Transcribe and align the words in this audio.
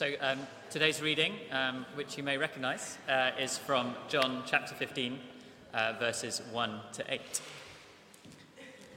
So 0.00 0.14
um, 0.22 0.38
today's 0.70 1.02
reading, 1.02 1.34
um, 1.52 1.84
which 1.94 2.16
you 2.16 2.22
may 2.22 2.38
recognize, 2.38 2.96
uh, 3.06 3.32
is 3.38 3.58
from 3.58 3.94
John 4.08 4.44
chapter 4.46 4.74
15, 4.74 5.20
uh, 5.74 5.92
verses 6.00 6.40
1 6.52 6.80
to 6.94 7.04
8. 7.06 7.42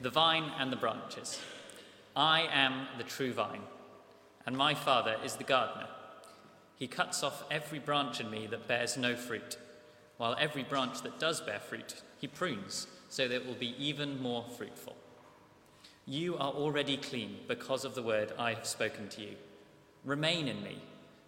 The 0.02 0.10
vine 0.10 0.50
and 0.58 0.72
the 0.72 0.78
branches. 0.78 1.42
I 2.16 2.48
am 2.50 2.88
the 2.98 3.04
true 3.04 3.34
vine, 3.34 3.64
and 4.46 4.56
my 4.56 4.74
Father 4.74 5.18
is 5.26 5.36
the 5.36 5.44
gardener. 5.44 5.90
He 6.78 6.88
cuts 6.88 7.22
off 7.22 7.44
every 7.52 7.80
branch 7.80 8.22
in 8.22 8.32
me 8.32 8.48
that 8.48 8.70
bears 8.70 8.96
no 8.96 9.18
fruit, 9.18 9.58
while 10.16 10.38
every 10.40 10.64
branch 10.64 11.02
that 11.02 11.20
does 11.20 11.42
bear 11.42 11.60
fruit, 11.60 12.02
he 12.22 12.28
prunes, 12.28 12.88
so 13.10 13.28
that 13.28 13.36
it 13.36 13.46
will 13.46 13.56
be 13.56 13.76
even 13.78 14.22
more 14.24 14.46
fruitful. 14.56 14.96
You 16.06 16.38
are 16.38 16.54
already 16.54 16.96
clean 16.96 17.40
because 17.50 17.84
of 17.84 17.94
the 17.94 18.04
word 18.04 18.32
I 18.40 18.54
have 18.54 18.66
spoken 18.66 19.10
to 19.10 19.22
you. 19.22 19.36
Remain 20.06 20.48
in 20.48 20.64
me, 20.64 20.82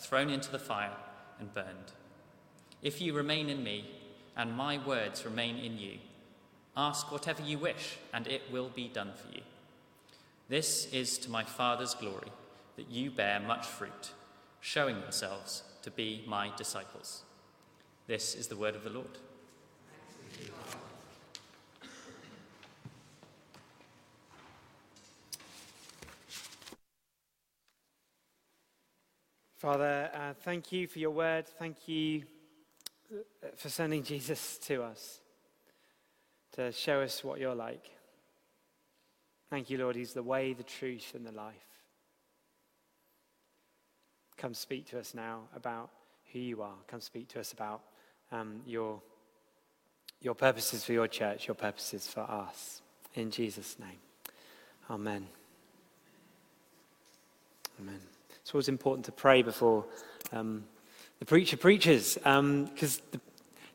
thrown 0.00 0.30
into 0.30 0.50
the 0.50 0.58
fire, 0.58 0.96
and 1.38 1.52
burned. 1.54 1.92
If 2.82 3.00
you 3.00 3.12
remain 3.12 3.48
in 3.48 3.62
me, 3.62 3.90
and 4.36 4.56
my 4.56 4.78
words 4.84 5.24
remain 5.24 5.56
in 5.56 5.78
you, 5.78 5.98
ask 6.76 7.10
whatever 7.12 7.42
you 7.42 7.58
wish, 7.58 7.98
and 8.12 8.26
it 8.26 8.42
will 8.50 8.68
be 8.68 8.88
done 8.88 9.12
for 9.14 9.34
you. 9.34 9.42
This 10.48 10.86
is 10.92 11.18
to 11.18 11.30
my 11.30 11.44
Father's 11.44 11.94
glory, 11.94 12.32
that 12.76 12.90
you 12.90 13.10
bear 13.10 13.40
much 13.40 13.66
fruit, 13.66 14.12
showing 14.60 14.98
yourselves 15.00 15.62
to 15.82 15.90
be 15.90 16.24
my 16.26 16.50
disciples. 16.56 17.22
This 18.06 18.34
is 18.34 18.48
the 18.48 18.56
word 18.56 18.74
of 18.74 18.84
the 18.84 18.90
Lord. 18.90 19.18
Father, 29.60 30.10
uh, 30.14 30.32
thank 30.42 30.72
you 30.72 30.86
for 30.86 31.00
your 31.00 31.10
word. 31.10 31.46
Thank 31.46 31.86
you 31.86 32.22
uh, 33.12 33.48
for 33.56 33.68
sending 33.68 34.02
Jesus 34.02 34.56
to 34.62 34.82
us 34.82 35.20
to 36.52 36.72
show 36.72 37.02
us 37.02 37.22
what 37.22 37.38
you're 37.38 37.54
like. 37.54 37.90
Thank 39.50 39.68
you, 39.68 39.76
Lord. 39.76 39.96
He's 39.96 40.14
the 40.14 40.22
way, 40.22 40.54
the 40.54 40.62
truth, 40.62 41.12
and 41.14 41.26
the 41.26 41.32
life. 41.32 41.54
Come 44.38 44.54
speak 44.54 44.88
to 44.92 44.98
us 44.98 45.12
now 45.12 45.42
about 45.54 45.90
who 46.32 46.38
you 46.38 46.62
are. 46.62 46.76
Come 46.86 47.02
speak 47.02 47.28
to 47.28 47.40
us 47.40 47.52
about 47.52 47.82
um, 48.32 48.62
your, 48.64 49.02
your 50.22 50.34
purposes 50.34 50.84
for 50.84 50.94
your 50.94 51.06
church, 51.06 51.48
your 51.48 51.54
purposes 51.54 52.06
for 52.06 52.22
us. 52.22 52.80
In 53.14 53.30
Jesus' 53.30 53.78
name. 53.78 53.98
Amen. 54.88 55.26
Amen. 57.78 58.00
It's 58.42 58.54
always 58.54 58.68
important 58.68 59.06
to 59.06 59.12
pray 59.12 59.42
before 59.42 59.84
um, 60.32 60.64
the 61.18 61.24
preacher 61.26 61.56
preaches, 61.56 62.14
because 62.14 62.26
um, 62.38 62.70
the, 62.76 63.20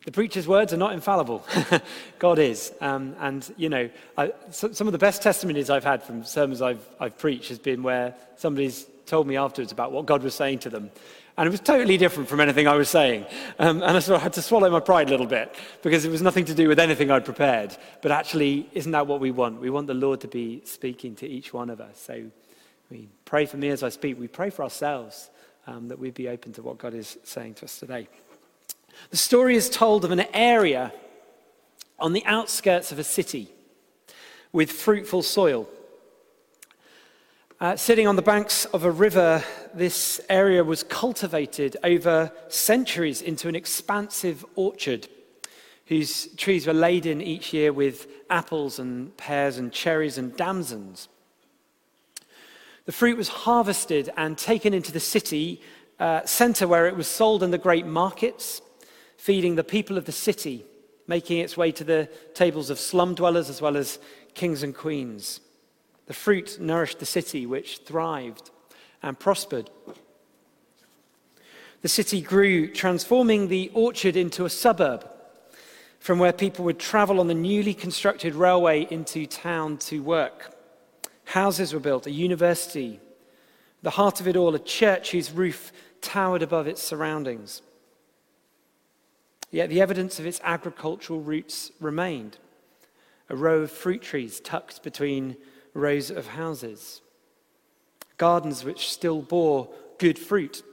the, 0.06 0.12
preacher's 0.12 0.48
words 0.48 0.74
are 0.74 0.78
not 0.78 0.94
infallible. 0.94 1.46
God 2.20 2.40
is. 2.40 2.74
Um, 2.82 3.16
and, 3.20 3.54
you 3.58 3.70
know, 3.70 3.90
I, 4.18 4.34
so, 4.50 4.72
some 4.72 4.88
of 4.88 4.92
the 4.92 4.98
best 4.98 5.22
testimonies 5.22 5.70
I've 5.70 5.84
had 5.84 6.04
from 6.04 6.24
sermons 6.24 6.62
I've, 6.62 6.86
I've 7.00 7.18
preached 7.18 7.50
has 7.50 7.60
been 7.60 7.84
where 7.84 8.16
somebody's 8.36 8.88
told 9.06 9.28
me 9.28 9.38
afterwards 9.38 9.72
about 9.72 9.92
what 9.92 10.06
God 10.06 10.24
was 10.24 10.34
saying 10.34 10.60
to 10.60 10.70
them. 10.70 10.90
And 11.38 11.48
it 11.48 11.52
was 11.52 11.60
totally 11.60 11.98
different 11.98 12.30
from 12.30 12.40
anything 12.40 12.66
I 12.66 12.76
was 12.76 12.90
saying. 12.90 13.26
Um, 13.60 13.84
and 13.84 13.98
I 13.98 14.00
sort 14.00 14.16
of 14.16 14.24
had 14.24 14.34
to 14.34 14.42
swallow 14.42 14.70
my 14.70 14.80
pride 14.80 15.08
a 15.08 15.12
little 15.12 15.26
bit 15.26 15.54
because 15.82 16.06
it 16.06 16.10
was 16.10 16.22
nothing 16.22 16.46
to 16.46 16.54
do 16.54 16.70
with 16.70 16.80
anything 16.80 17.12
I'd 17.12 17.26
prepared. 17.26 17.76
But 18.02 18.12
actually, 18.12 18.70
isn't 18.72 18.94
that 18.94 19.06
what 19.06 19.20
we 19.20 19.32
want? 19.32 19.60
We 19.60 19.70
want 19.70 19.88
the 19.88 19.94
Lord 19.94 20.22
to 20.22 20.30
be 20.30 20.62
speaking 20.64 21.14
to 21.16 21.28
each 21.28 21.54
one 21.54 21.70
of 21.70 21.82
us. 21.82 22.00
So 22.00 22.32
we 22.90 23.10
pray 23.26 23.46
for 23.46 23.58
me 23.58 23.70
as 23.70 23.84
I 23.84 23.90
speak. 23.90 24.20
We 24.20 24.28
pray 24.28 24.50
for 24.50 24.64
ourselves 24.64 25.30
um, 25.68 25.88
that 25.88 26.00
we'd 26.00 26.14
be 26.14 26.30
open 26.30 26.54
to 26.54 26.62
what 26.62 26.78
God 26.78 26.94
is 26.94 27.18
saying 27.24 27.56
to 27.56 27.66
us 27.66 27.80
today. 27.80 28.08
The 29.10 29.18
story 29.18 29.56
is 29.56 29.70
told 29.70 30.06
of 30.06 30.12
an 30.12 30.26
area 30.34 30.94
on 32.00 32.14
the 32.14 32.26
outskirts 32.26 32.92
of 32.92 33.00
a 33.00 33.04
city 33.04 33.50
with 34.52 34.72
fruitful 34.72 35.24
soil. 35.24 35.68
Uh, 37.60 37.76
sitting 37.76 38.08
on 38.08 38.16
the 38.16 38.22
banks 38.22 38.66
of 38.66 38.84
a 38.84 38.92
river, 38.92 39.44
this 39.74 40.20
area 40.30 40.64
was 40.64 40.84
cultivated 40.84 41.78
over 41.84 42.32
centuries 42.50 43.22
into 43.22 43.48
an 43.48 43.56
expansive 43.56 44.46
orchard 44.56 45.08
whose 45.88 46.28
trees 46.36 46.68
were 46.68 46.74
laden 46.74 47.22
each 47.22 47.54
year 47.54 47.72
with 47.72 48.08
apples 48.30 48.80
and 48.80 49.16
pears 49.18 49.58
and 49.58 49.72
cherries 49.72 50.18
and 50.18 50.36
damsons. 50.36 51.08
The 52.86 52.92
fruit 52.92 53.18
was 53.18 53.30
harvested 53.30 54.12
and 54.16 54.38
taken 54.38 54.74
into 54.74 54.92
the 54.92 55.00
city 55.00 55.62
uh, 56.00 56.24
centre 56.26 56.68
where 56.68 56.88
it 56.88 56.96
was 56.96 57.08
sold 57.08 57.42
in 57.42 57.52
the 57.52 57.58
great 57.58 57.86
markets, 57.86 58.62
feeding 59.18 59.56
the 59.56 59.64
people 59.64 59.98
of 59.98 60.06
the 60.06 60.12
city, 60.12 60.66
making 61.08 61.40
its 61.40 61.58
way 61.58 61.72
to 61.72 61.84
the 61.84 62.10
tables 62.34 62.70
of 62.70 62.80
slum 62.80 63.16
dwellers 63.16 63.50
as 63.50 63.62
well 63.62 63.76
as 63.76 64.00
kings 64.34 64.62
and 64.62 64.76
queens. 64.76 65.40
The 66.06 66.14
fruit 66.14 66.58
nourished 66.60 67.00
the 67.00 67.06
city, 67.06 67.46
which 67.46 67.80
thrived 67.80 68.52
and 69.02 69.18
prospered. 69.18 69.70
The 71.82 71.88
city 71.88 72.22
grew, 72.22 72.72
transforming 72.72 73.48
the 73.48 73.72
orchard 73.74 74.16
into 74.16 74.46
a 74.46 74.50
suburb 74.50 75.10
from 76.00 76.20
where 76.20 76.34
people 76.34 76.66
would 76.66 76.80
travel 76.80 77.20
on 77.20 77.28
the 77.28 77.34
newly 77.34 77.74
constructed 77.74 78.36
railway 78.36 78.88
into 78.92 79.26
town 79.26 79.78
to 79.78 80.04
work. 80.04 80.55
Houses 81.26 81.74
were 81.74 81.80
built, 81.80 82.08
a 82.08 82.12
university, 82.12 83.00
the 83.82 83.92
heart 83.92 84.20
of 84.20 84.28
it 84.28 84.36
all, 84.36 84.56
a 84.56 84.60
church 84.60 85.12
whose 85.12 85.32
roof 85.32 85.72
towered 86.02 86.42
above 86.42 86.68
its 86.68 86.82
surroundings. 86.82 87.62
Yet 89.52 89.70
the 89.70 89.82
evidence 89.82 90.20
of 90.20 90.26
its 90.26 90.42
agricultural 90.44 91.22
roots 91.22 91.72
remained 91.80 92.38
a 93.30 93.36
row 93.36 93.62
of 93.62 93.72
fruit 93.72 94.02
trees 94.02 94.40
tucked 94.40 94.84
between 94.84 95.38
rows 95.74 96.12
of 96.12 96.28
houses, 96.28 97.02
gardens 98.18 98.64
which 98.64 98.90
still 98.90 99.22
bore 99.22 99.70
good 99.98 100.20
fruit. 100.20 100.64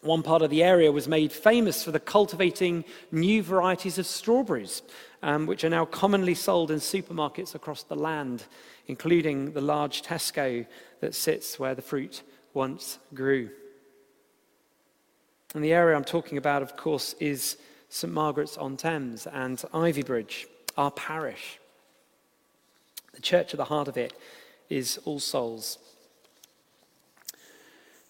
One 0.00 0.22
part 0.22 0.42
of 0.42 0.50
the 0.50 0.62
area 0.62 0.92
was 0.92 1.08
made 1.08 1.32
famous 1.32 1.82
for 1.82 1.90
the 1.90 2.00
cultivating 2.00 2.84
new 3.10 3.42
varieties 3.42 3.98
of 3.98 4.06
strawberries, 4.06 4.82
um, 5.26 5.44
which 5.44 5.64
are 5.64 5.68
now 5.68 5.84
commonly 5.84 6.34
sold 6.34 6.70
in 6.70 6.78
supermarkets 6.78 7.54
across 7.54 7.82
the 7.82 7.96
land 7.96 8.44
including 8.86 9.52
the 9.52 9.60
large 9.60 10.02
Tesco 10.02 10.64
that 11.00 11.14
sits 11.14 11.58
where 11.58 11.74
the 11.74 11.82
fruit 11.82 12.22
once 12.54 12.98
grew. 13.12 13.50
And 15.54 15.64
the 15.64 15.72
area 15.72 15.96
I'm 15.96 16.04
talking 16.04 16.38
about, 16.38 16.62
of 16.62 16.76
course, 16.76 17.14
is 17.18 17.56
St 17.88 18.12
Margaret's 18.12 18.56
on 18.56 18.76
Thames 18.76 19.26
and 19.26 19.58
Ivybridge, 19.72 20.46
our 20.76 20.90
parish. 20.92 21.58
The 23.14 23.20
church 23.20 23.52
at 23.52 23.58
the 23.58 23.64
heart 23.64 23.88
of 23.88 23.96
it 23.96 24.12
is 24.68 24.98
All 25.04 25.18
Souls. 25.18 25.78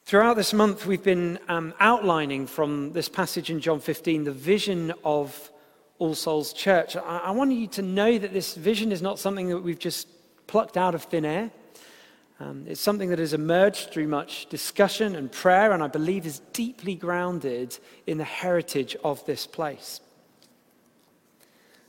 Throughout 0.04 0.34
this 0.34 0.52
month, 0.52 0.86
we've 0.86 1.02
been 1.02 1.38
um, 1.48 1.72
outlining 1.80 2.46
from 2.46 2.92
this 2.92 3.08
passage 3.08 3.50
in 3.50 3.60
John 3.60 3.80
15 3.80 4.24
the 4.24 4.32
vision 4.32 4.92
of 5.02 5.50
All 5.98 6.14
Souls 6.14 6.52
Church. 6.52 6.96
I, 6.96 7.18
I 7.24 7.30
want 7.30 7.52
you 7.52 7.66
to 7.68 7.82
know 7.82 8.18
that 8.18 8.32
this 8.32 8.54
vision 8.54 8.92
is 8.92 9.02
not 9.02 9.18
something 9.18 9.48
that 9.48 9.60
we've 9.60 9.78
just 9.78 10.08
plucked 10.46 10.76
out 10.76 10.94
of 10.94 11.04
thin 11.04 11.24
air. 11.24 11.50
Um, 12.38 12.64
it's 12.68 12.80
something 12.80 13.08
that 13.10 13.18
has 13.18 13.32
emerged 13.32 13.90
through 13.90 14.08
much 14.08 14.46
discussion 14.46 15.16
and 15.16 15.32
prayer, 15.32 15.72
and 15.72 15.82
I 15.82 15.86
believe 15.86 16.26
is 16.26 16.40
deeply 16.52 16.94
grounded 16.94 17.78
in 18.06 18.18
the 18.18 18.24
heritage 18.24 18.94
of 19.02 19.24
this 19.24 19.46
place. 19.46 20.00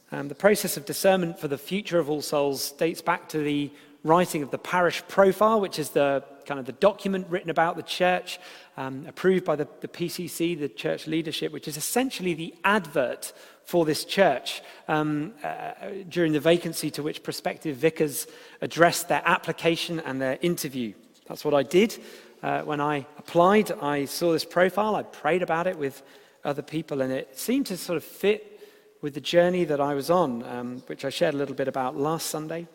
Um, 0.10 0.30
the 0.30 0.36
process 0.36 0.78
of 0.78 0.86
discernment 0.86 1.38
for 1.38 1.50
the 1.50 1.58
future 1.58 2.00
of 2.00 2.10
All 2.10 2.22
Souls 2.22 2.72
dates 2.72 3.02
back 3.02 3.28
to 3.30 3.40
the 3.40 3.70
writing 4.06 4.42
of 4.42 4.52
the 4.52 4.58
parish 4.58 5.04
profile, 5.10 5.60
which 5.60 5.80
is 5.80 5.90
the 5.90 6.24
kind 6.48 6.60
of 6.60 6.66
the 6.66 6.72
document 6.72 7.28
written 7.30 7.52
about 7.52 7.76
the 7.76 7.84
church, 7.84 8.40
um, 8.78 9.06
approved 9.08 9.46
by 9.46 9.56
the, 9.56 9.68
the 9.82 9.88
PCC, 9.88 10.58
the 10.60 10.70
church 10.70 11.06
leadership, 11.06 11.52
which 11.52 11.68
is 11.68 11.78
essentially 11.78 12.34
the 12.34 12.56
advert 12.64 13.34
for 13.64 13.86
this 13.86 14.06
church 14.06 14.64
um, 14.88 15.34
uh, 15.44 15.74
during 16.10 16.32
the 16.32 16.40
vacancy 16.40 16.90
to 16.90 17.04
which 17.04 17.22
prospective 17.22 17.78
vicars 17.78 18.26
addressed 18.62 19.10
their 19.10 19.22
application 19.26 20.00
and 20.00 20.20
their 20.20 20.40
interview. 20.42 20.94
That's 21.28 21.44
what 21.46 21.54
I 21.54 21.64
did 21.64 22.00
uh, 22.44 22.62
when 22.62 22.80
I 22.80 23.06
applied, 23.18 23.72
I 23.72 24.06
saw 24.06 24.32
this 24.32 24.46
profile, 24.46 24.96
I 24.96 25.04
prayed 25.04 25.42
about 25.42 25.68
it 25.68 25.78
with 25.78 26.04
other 26.44 26.62
people, 26.62 27.02
and 27.02 27.12
it 27.12 27.38
seemed 27.38 27.66
to 27.68 27.78
sort 27.78 27.98
of 27.98 28.04
fit 28.04 28.62
with 29.02 29.14
the 29.14 29.22
journey 29.22 29.64
that 29.66 29.82
I 29.82 29.94
was 29.94 30.10
on, 30.10 30.44
um, 30.44 30.84
which 30.88 31.06
I 31.06 31.10
shared 31.10 31.34
a 31.34 31.38
little 31.38 31.56
bit 31.56 31.68
about 31.68 31.98
last 31.98 32.28
Sunday. 32.28 32.68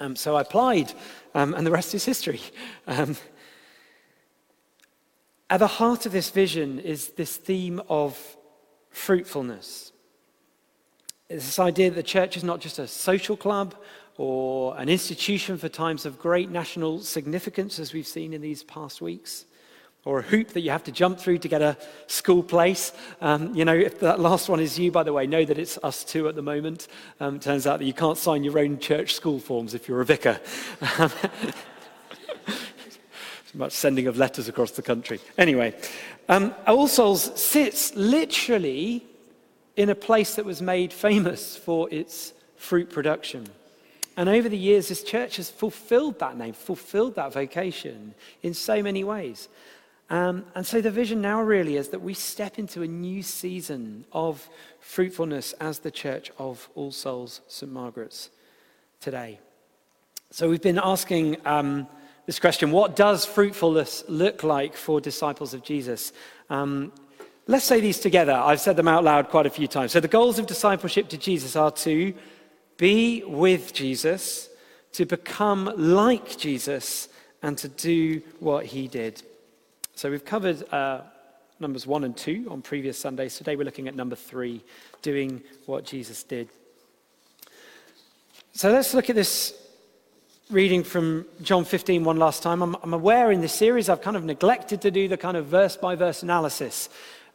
Um, 0.00 0.16
so 0.16 0.36
I 0.36 0.40
applied, 0.40 0.92
um, 1.34 1.54
and 1.54 1.66
the 1.66 1.70
rest 1.70 1.94
is 1.94 2.04
history. 2.04 2.40
Um, 2.86 3.16
at 5.48 5.58
the 5.58 5.66
heart 5.66 6.04
of 6.04 6.12
this 6.12 6.30
vision 6.30 6.80
is 6.80 7.10
this 7.10 7.36
theme 7.36 7.80
of 7.88 8.18
fruitfulness. 8.90 9.92
It's 11.28 11.46
this 11.46 11.58
idea 11.58 11.90
that 11.90 11.96
the 11.96 12.02
church 12.02 12.36
is 12.36 12.44
not 12.44 12.60
just 12.60 12.78
a 12.78 12.86
social 12.86 13.36
club 13.36 13.74
or 14.16 14.76
an 14.78 14.88
institution 14.88 15.58
for 15.58 15.68
times 15.68 16.06
of 16.06 16.18
great 16.18 16.50
national 16.50 17.00
significance, 17.00 17.78
as 17.78 17.92
we've 17.92 18.06
seen 18.06 18.32
in 18.32 18.40
these 18.40 18.62
past 18.62 19.00
weeks, 19.00 19.46
or 20.04 20.18
a 20.18 20.22
hoop 20.22 20.48
that 20.48 20.60
you 20.60 20.70
have 20.70 20.84
to 20.84 20.92
jump 20.92 21.18
through 21.18 21.38
to 21.38 21.48
get 21.48 21.62
a 21.62 21.76
school 22.06 22.42
place. 22.42 22.92
Um, 23.20 23.54
you 23.54 23.64
know, 23.64 23.74
if 23.74 24.00
that 24.00 24.20
last 24.20 24.48
one 24.48 24.60
is 24.60 24.78
you, 24.78 24.90
by 24.90 25.02
the 25.02 25.12
way, 25.12 25.26
know 25.26 25.44
that 25.44 25.58
it's 25.58 25.78
us 25.82 26.04
too 26.04 26.28
at 26.28 26.34
the 26.34 26.42
moment. 26.42 26.88
Um, 27.20 27.40
turns 27.40 27.66
out 27.66 27.78
that 27.78 27.86
you 27.86 27.94
can't 27.94 28.18
sign 28.18 28.44
your 28.44 28.58
own 28.58 28.78
church 28.78 29.14
school 29.14 29.38
forms 29.38 29.72
if 29.74 29.88
you're 29.88 30.00
a 30.00 30.04
vicar. 30.04 30.40
much 33.54 33.72
sending 33.72 34.06
of 34.06 34.18
letters 34.18 34.48
across 34.48 34.72
the 34.72 34.82
country. 34.82 35.20
Anyway, 35.38 35.74
um, 36.28 36.54
All 36.66 36.88
Souls 36.88 37.40
sits 37.40 37.94
literally 37.94 39.06
in 39.76 39.90
a 39.90 39.94
place 39.94 40.34
that 40.36 40.44
was 40.44 40.60
made 40.60 40.92
famous 40.92 41.56
for 41.56 41.88
its 41.92 42.32
fruit 42.56 42.90
production. 42.90 43.46
And 44.16 44.28
over 44.28 44.48
the 44.48 44.58
years, 44.58 44.88
this 44.88 45.02
church 45.02 45.36
has 45.36 45.50
fulfilled 45.50 46.20
that 46.20 46.36
name, 46.36 46.52
fulfilled 46.52 47.16
that 47.16 47.32
vocation 47.32 48.14
in 48.42 48.54
so 48.54 48.82
many 48.82 49.02
ways. 49.02 49.48
Um, 50.10 50.44
and 50.54 50.66
so 50.66 50.80
the 50.80 50.90
vision 50.90 51.20
now 51.20 51.40
really 51.40 51.76
is 51.76 51.88
that 51.88 52.02
we 52.02 52.14
step 52.14 52.58
into 52.58 52.82
a 52.82 52.86
new 52.86 53.22
season 53.22 54.04
of 54.12 54.48
fruitfulness 54.80 55.54
as 55.54 55.78
the 55.78 55.90
church 55.90 56.30
of 56.38 56.68
All 56.74 56.92
Souls 56.92 57.40
St. 57.48 57.72
Margaret's 57.72 58.30
today. 59.00 59.40
So 60.30 60.48
we've 60.48 60.62
been 60.62 60.80
asking. 60.82 61.36
Um, 61.46 61.86
this 62.26 62.40
question 62.40 62.70
what 62.70 62.96
does 62.96 63.26
fruitfulness 63.26 64.04
look 64.08 64.42
like 64.42 64.76
for 64.76 65.00
disciples 65.00 65.52
of 65.54 65.62
Jesus? 65.62 66.12
Um, 66.48 66.92
let's 67.46 67.64
say 67.64 67.80
these 67.80 68.00
together. 68.00 68.32
I've 68.32 68.60
said 68.60 68.76
them 68.76 68.88
out 68.88 69.04
loud 69.04 69.28
quite 69.28 69.46
a 69.46 69.50
few 69.50 69.68
times. 69.68 69.92
So, 69.92 70.00
the 70.00 70.08
goals 70.08 70.38
of 70.38 70.46
discipleship 70.46 71.08
to 71.10 71.18
Jesus 71.18 71.54
are 71.54 71.70
to 71.72 72.14
be 72.76 73.22
with 73.24 73.74
Jesus, 73.74 74.48
to 74.92 75.04
become 75.04 75.70
like 75.76 76.38
Jesus, 76.38 77.08
and 77.42 77.58
to 77.58 77.68
do 77.68 78.22
what 78.40 78.66
he 78.66 78.88
did. 78.88 79.22
So, 79.96 80.10
we've 80.10 80.24
covered 80.24 80.68
uh, 80.72 81.02
numbers 81.60 81.86
one 81.86 82.02
and 82.02 82.16
two 82.16 82.48
on 82.50 82.62
previous 82.62 82.98
Sundays. 82.98 83.36
Today, 83.36 83.54
we're 83.54 83.64
looking 83.64 83.86
at 83.86 83.94
number 83.94 84.16
three 84.16 84.64
doing 85.02 85.40
what 85.66 85.84
Jesus 85.84 86.24
did. 86.24 86.48
So, 88.52 88.72
let's 88.72 88.92
look 88.92 89.08
at 89.08 89.14
this 89.14 89.54
reading 90.50 90.82
from 90.82 91.26
John 91.42 91.64
15 91.64 92.02
one 92.02 92.16
last 92.16 92.42
time. 92.42 92.60
I'm, 92.60 92.76
I'm, 92.82 92.92
aware 92.92 93.30
in 93.30 93.40
this 93.40 93.52
series 93.52 93.88
I've 93.88 94.02
kind 94.02 94.16
of 94.16 94.24
neglected 94.24 94.82
to 94.82 94.90
do 94.90 95.06
the 95.06 95.16
kind 95.16 95.36
of 95.36 95.46
verse 95.46 95.76
by 95.76 95.94
verse 95.94 96.24
analysis 96.24 96.88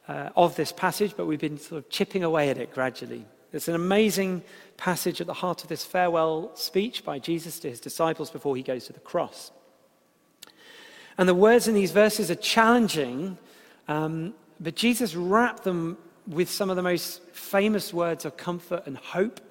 uh, 0.09 0.29
of 0.35 0.57
this 0.57 0.73
passage, 0.73 1.13
but 1.15 1.27
we've 1.27 1.39
been 1.39 1.57
sort 1.57 1.83
of 1.83 1.89
chipping 1.89 2.25
away 2.25 2.49
at 2.49 2.57
it 2.57 2.73
gradually. 2.73 3.25
It's 3.53 3.69
an 3.69 3.75
amazing 3.75 4.43
passage 4.75 5.21
at 5.21 5.27
the 5.27 5.33
heart 5.33 5.63
of 5.63 5.69
this 5.69 5.85
farewell 5.85 6.51
speech 6.55 7.05
by 7.05 7.19
Jesus 7.19 7.57
to 7.61 7.69
his 7.69 7.79
disciples 7.79 8.29
before 8.29 8.57
he 8.57 8.63
goes 8.63 8.85
to 8.87 8.93
the 8.93 8.99
cross. 8.99 9.51
And 11.19 11.27
the 11.27 11.35
words 11.35 11.67
in 11.67 11.75
these 11.75 11.91
verses 11.91 12.31
are 12.31 12.35
challenging, 12.35 13.37
um, 13.89 14.33
but 14.57 14.77
Jesus 14.77 15.15
wrapped 15.15 15.65
them 15.65 15.97
with 16.25 16.49
some 16.49 16.69
of 16.69 16.77
the 16.77 16.81
most 16.81 17.21
famous 17.33 17.93
words 17.93 18.23
of 18.23 18.37
comfort 18.37 18.83
and 18.85 18.95
hope 18.95 19.41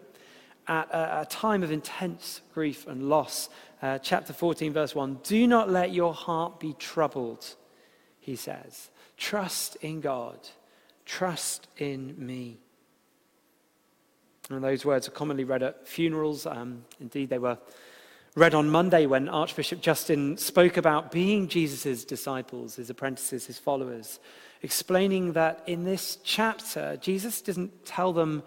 at 0.67 0.91
a, 0.91 1.21
a 1.21 1.27
time 1.27 1.63
of 1.63 1.71
intense 1.71 2.41
grief 2.55 2.87
and 2.87 3.11
loss. 3.11 3.51
Uh, 3.83 3.99
chapter 3.99 4.33
14, 4.33 4.73
verse 4.73 4.95
1 4.95 5.19
Do 5.23 5.47
not 5.47 5.69
let 5.69 5.93
your 5.93 6.15
heart 6.15 6.59
be 6.59 6.73
troubled, 6.79 7.55
he 8.19 8.35
says. 8.35 8.89
Trust 9.19 9.77
in 9.83 10.01
God, 10.01 10.39
trust 11.05 11.69
in 11.77 12.15
me. 12.17 12.61
And 14.49 14.65
those 14.65 14.87
words 14.87 15.07
are 15.07 15.11
commonly 15.11 15.45
read 15.45 15.63
at 15.63 15.87
funerals. 15.87 16.47
Um, 16.47 16.87
indeed, 16.99 17.29
they 17.29 17.39
were 17.39 17.59
read 18.35 18.55
on 18.55 18.71
Monday 18.71 19.07
when 19.07 19.29
Archbishop 19.29 19.81
Justin 19.81 20.37
spoke 20.37 20.77
about 20.77 21.11
being 21.11 21.49
Jesus' 21.49 22.05
disciples, 22.05 22.77
his 22.77 22.91
apprentices, 22.91 23.47
his 23.47 23.59
followers, 23.59 24.21
explaining 24.63 25.33
that 25.33 25.63
in 25.67 25.85
this 25.85 26.19
chapter, 26.23 26.97
Jesus 27.01 27.41
doesn't 27.41 27.85
tell 27.85 28.13
them 28.13 28.43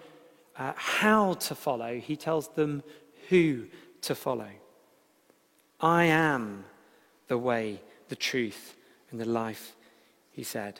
uh, 0.57 0.73
how 0.75 1.33
to 1.33 1.55
follow, 1.55 1.99
he 1.99 2.15
tells 2.15 2.47
them 2.49 2.83
who 3.29 3.65
to 4.01 4.15
follow. 4.15 4.49
I 5.79 6.05
am 6.05 6.65
the 7.27 7.37
way, 7.37 7.81
the 8.09 8.15
truth, 8.15 8.75
and 9.09 9.19
the 9.19 9.25
life, 9.25 9.75
he 10.31 10.43
said. 10.43 10.79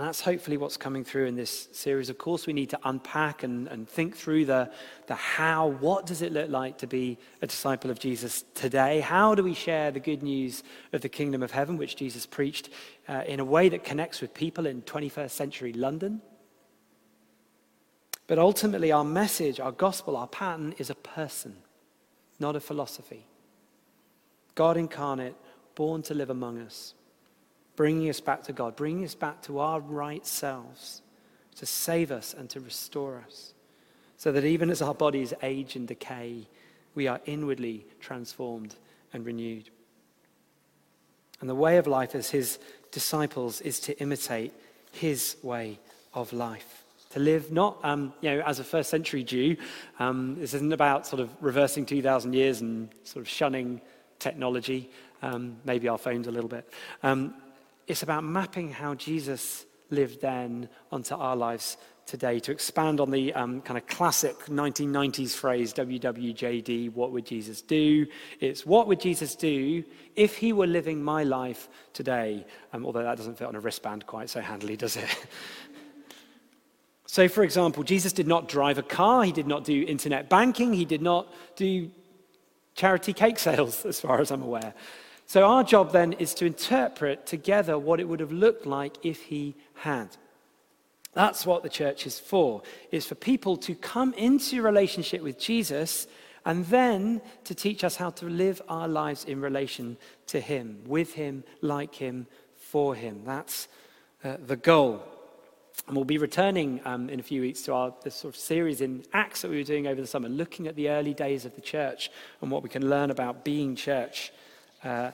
And 0.00 0.08
that's 0.08 0.22
hopefully 0.22 0.56
what's 0.56 0.78
coming 0.78 1.04
through 1.04 1.26
in 1.26 1.36
this 1.36 1.68
series. 1.72 2.08
Of 2.08 2.16
course, 2.16 2.46
we 2.46 2.54
need 2.54 2.70
to 2.70 2.78
unpack 2.84 3.42
and, 3.42 3.68
and 3.68 3.86
think 3.86 4.16
through 4.16 4.46
the, 4.46 4.70
the 5.08 5.14
how. 5.14 5.66
What 5.66 6.06
does 6.06 6.22
it 6.22 6.32
look 6.32 6.48
like 6.48 6.78
to 6.78 6.86
be 6.86 7.18
a 7.42 7.46
disciple 7.46 7.90
of 7.90 7.98
Jesus 7.98 8.46
today? 8.54 9.00
How 9.00 9.34
do 9.34 9.44
we 9.44 9.52
share 9.52 9.90
the 9.90 10.00
good 10.00 10.22
news 10.22 10.62
of 10.94 11.02
the 11.02 11.10
kingdom 11.10 11.42
of 11.42 11.50
heaven, 11.50 11.76
which 11.76 11.96
Jesus 11.96 12.24
preached, 12.24 12.70
uh, 13.10 13.24
in 13.26 13.40
a 13.40 13.44
way 13.44 13.68
that 13.68 13.84
connects 13.84 14.22
with 14.22 14.32
people 14.32 14.64
in 14.64 14.80
21st 14.80 15.32
century 15.32 15.74
London? 15.74 16.22
But 18.26 18.38
ultimately, 18.38 18.92
our 18.92 19.04
message, 19.04 19.60
our 19.60 19.70
gospel, 19.70 20.16
our 20.16 20.28
pattern 20.28 20.74
is 20.78 20.88
a 20.88 20.94
person, 20.94 21.56
not 22.38 22.56
a 22.56 22.60
philosophy. 22.60 23.26
God 24.54 24.78
incarnate, 24.78 25.36
born 25.74 26.00
to 26.04 26.14
live 26.14 26.30
among 26.30 26.58
us, 26.58 26.94
bringing 27.80 28.10
us 28.10 28.20
back 28.20 28.42
to 28.42 28.52
God, 28.52 28.76
bringing 28.76 29.06
us 29.06 29.14
back 29.14 29.40
to 29.40 29.58
our 29.58 29.80
right 29.80 30.26
selves, 30.26 31.00
to 31.56 31.64
save 31.64 32.12
us 32.12 32.34
and 32.34 32.50
to 32.50 32.60
restore 32.60 33.24
us, 33.26 33.54
so 34.18 34.30
that 34.30 34.44
even 34.44 34.68
as 34.68 34.82
our 34.82 34.92
bodies 34.92 35.32
age 35.42 35.76
and 35.76 35.88
decay, 35.88 36.46
we 36.94 37.08
are 37.08 37.22
inwardly 37.24 37.86
transformed 37.98 38.74
and 39.14 39.24
renewed. 39.24 39.70
And 41.40 41.48
the 41.48 41.54
way 41.54 41.78
of 41.78 41.86
life 41.86 42.14
as 42.14 42.28
his 42.28 42.58
disciples 42.92 43.62
is 43.62 43.80
to 43.80 43.98
imitate 43.98 44.52
his 44.92 45.36
way 45.42 45.78
of 46.12 46.34
life 46.34 46.84
to 47.08 47.18
live 47.18 47.50
not 47.50 47.78
um, 47.82 48.12
you 48.20 48.30
know, 48.30 48.42
as 48.42 48.58
a 48.58 48.64
first 48.64 48.90
century 48.90 49.24
Jew. 49.24 49.56
Um, 49.98 50.36
this 50.38 50.52
isn't 50.52 50.74
about 50.74 51.06
sort 51.06 51.20
of 51.20 51.30
reversing 51.40 51.86
2,000 51.86 52.34
years 52.34 52.60
and 52.60 52.90
sort 53.04 53.24
of 53.24 53.28
shunning 53.28 53.80
technology, 54.18 54.90
um, 55.22 55.56
maybe 55.64 55.88
our 55.88 55.98
phones 55.98 56.26
a 56.26 56.30
little 56.30 56.50
bit. 56.50 56.70
It's 57.90 58.04
about 58.04 58.22
mapping 58.22 58.70
how 58.70 58.94
Jesus 58.94 59.66
lived 59.90 60.20
then 60.20 60.68
onto 60.92 61.12
our 61.16 61.34
lives 61.34 61.76
today. 62.06 62.38
To 62.38 62.52
expand 62.52 63.00
on 63.00 63.10
the 63.10 63.34
um, 63.34 63.62
kind 63.62 63.76
of 63.76 63.84
classic 63.88 64.38
1990s 64.44 65.34
phrase, 65.34 65.74
WWJD, 65.74 66.92
what 66.92 67.10
would 67.10 67.26
Jesus 67.26 67.62
do? 67.62 68.06
It's 68.38 68.64
what 68.64 68.86
would 68.86 69.00
Jesus 69.00 69.34
do 69.34 69.82
if 70.14 70.36
he 70.36 70.52
were 70.52 70.68
living 70.68 71.02
my 71.02 71.24
life 71.24 71.68
today? 71.92 72.46
Um, 72.72 72.86
although 72.86 73.02
that 73.02 73.16
doesn't 73.16 73.38
fit 73.38 73.48
on 73.48 73.56
a 73.56 73.60
wristband 73.60 74.06
quite 74.06 74.30
so 74.30 74.40
handily, 74.40 74.76
does 74.76 74.96
it? 74.96 75.08
So, 77.06 77.26
for 77.26 77.42
example, 77.42 77.82
Jesus 77.82 78.12
did 78.12 78.28
not 78.28 78.48
drive 78.48 78.78
a 78.78 78.84
car, 78.84 79.24
he 79.24 79.32
did 79.32 79.48
not 79.48 79.64
do 79.64 79.84
internet 79.88 80.28
banking, 80.28 80.72
he 80.72 80.84
did 80.84 81.02
not 81.02 81.26
do 81.56 81.90
charity 82.76 83.12
cake 83.12 83.40
sales, 83.40 83.84
as 83.84 84.00
far 84.00 84.20
as 84.20 84.30
I'm 84.30 84.42
aware. 84.42 84.74
So, 85.30 85.46
our 85.46 85.62
job 85.62 85.92
then 85.92 86.14
is 86.14 86.34
to 86.34 86.44
interpret 86.44 87.24
together 87.24 87.78
what 87.78 88.00
it 88.00 88.08
would 88.08 88.18
have 88.18 88.32
looked 88.32 88.66
like 88.66 88.96
if 89.04 89.22
he 89.22 89.54
had. 89.74 90.08
That's 91.12 91.46
what 91.46 91.62
the 91.62 91.68
church 91.68 92.04
is 92.04 92.18
for, 92.18 92.62
is 92.90 93.06
for 93.06 93.14
people 93.14 93.56
to 93.58 93.76
come 93.76 94.12
into 94.14 94.60
relationship 94.60 95.22
with 95.22 95.38
Jesus 95.38 96.08
and 96.44 96.66
then 96.66 97.22
to 97.44 97.54
teach 97.54 97.84
us 97.84 97.94
how 97.94 98.10
to 98.10 98.26
live 98.26 98.60
our 98.68 98.88
lives 98.88 99.24
in 99.24 99.40
relation 99.40 99.98
to 100.26 100.40
him, 100.40 100.80
with 100.84 101.14
him, 101.14 101.44
like 101.60 101.94
him, 101.94 102.26
for 102.56 102.96
him. 102.96 103.22
That's 103.24 103.68
uh, 104.24 104.36
the 104.44 104.56
goal. 104.56 105.00
And 105.86 105.94
we'll 105.94 106.04
be 106.04 106.18
returning 106.18 106.80
um, 106.84 107.08
in 107.08 107.20
a 107.20 107.22
few 107.22 107.42
weeks 107.42 107.62
to 107.62 107.72
our 107.72 107.94
this 108.02 108.16
sort 108.16 108.34
of 108.34 108.40
series 108.40 108.80
in 108.80 109.04
Acts 109.12 109.42
that 109.42 109.50
we 109.52 109.58
were 109.58 109.62
doing 109.62 109.86
over 109.86 110.00
the 110.00 110.08
summer, 110.08 110.28
looking 110.28 110.66
at 110.66 110.74
the 110.74 110.88
early 110.88 111.14
days 111.14 111.44
of 111.44 111.54
the 111.54 111.60
church 111.60 112.10
and 112.42 112.50
what 112.50 112.64
we 112.64 112.68
can 112.68 112.90
learn 112.90 113.12
about 113.12 113.44
being 113.44 113.76
church 113.76 114.32
uh, 114.84 115.10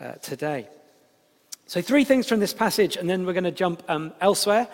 uh, 0.00 0.12
today. 0.14 0.68
So, 1.66 1.82
three 1.82 2.04
things 2.04 2.26
from 2.26 2.40
this 2.40 2.54
passage, 2.54 2.96
and 2.96 3.08
then 3.08 3.26
we're 3.26 3.34
going 3.34 3.44
to 3.44 3.50
jump 3.50 3.82
um, 3.88 4.12
elsewhere. 4.20 4.68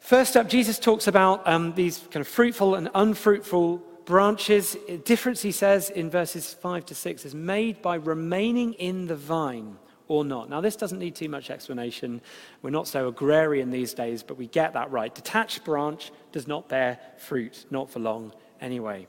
First 0.00 0.36
up, 0.36 0.48
Jesus 0.48 0.78
talks 0.78 1.06
about 1.06 1.46
um, 1.46 1.74
these 1.74 1.98
kind 1.98 2.16
of 2.16 2.28
fruitful 2.28 2.74
and 2.74 2.88
unfruitful 2.94 3.78
branches. 4.04 4.76
A 4.88 4.96
difference, 4.96 5.42
he 5.42 5.52
says, 5.52 5.90
in 5.90 6.10
verses 6.10 6.54
5 6.54 6.86
to 6.86 6.94
6 6.94 7.24
is 7.24 7.34
made 7.34 7.82
by 7.82 7.96
remaining 7.96 8.72
in 8.74 9.06
the 9.06 9.16
vine 9.16 9.76
or 10.08 10.24
not. 10.24 10.48
Now, 10.48 10.60
this 10.60 10.76
doesn't 10.76 10.98
need 10.98 11.14
too 11.14 11.28
much 11.28 11.50
explanation. 11.50 12.22
We're 12.62 12.70
not 12.70 12.88
so 12.88 13.08
agrarian 13.08 13.70
these 13.70 13.92
days, 13.94 14.22
but 14.22 14.38
we 14.38 14.46
get 14.46 14.72
that 14.72 14.90
right. 14.90 15.14
Detached 15.14 15.64
branch 15.64 16.10
does 16.32 16.48
not 16.48 16.68
bear 16.68 16.98
fruit, 17.18 17.66
not 17.70 17.90
for 17.90 18.00
long 18.00 18.32
anyway. 18.60 19.06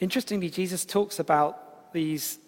Interestingly, 0.00 0.50
Jesus 0.50 0.84
talks 0.84 1.20
about 1.20 1.92
these 1.92 2.38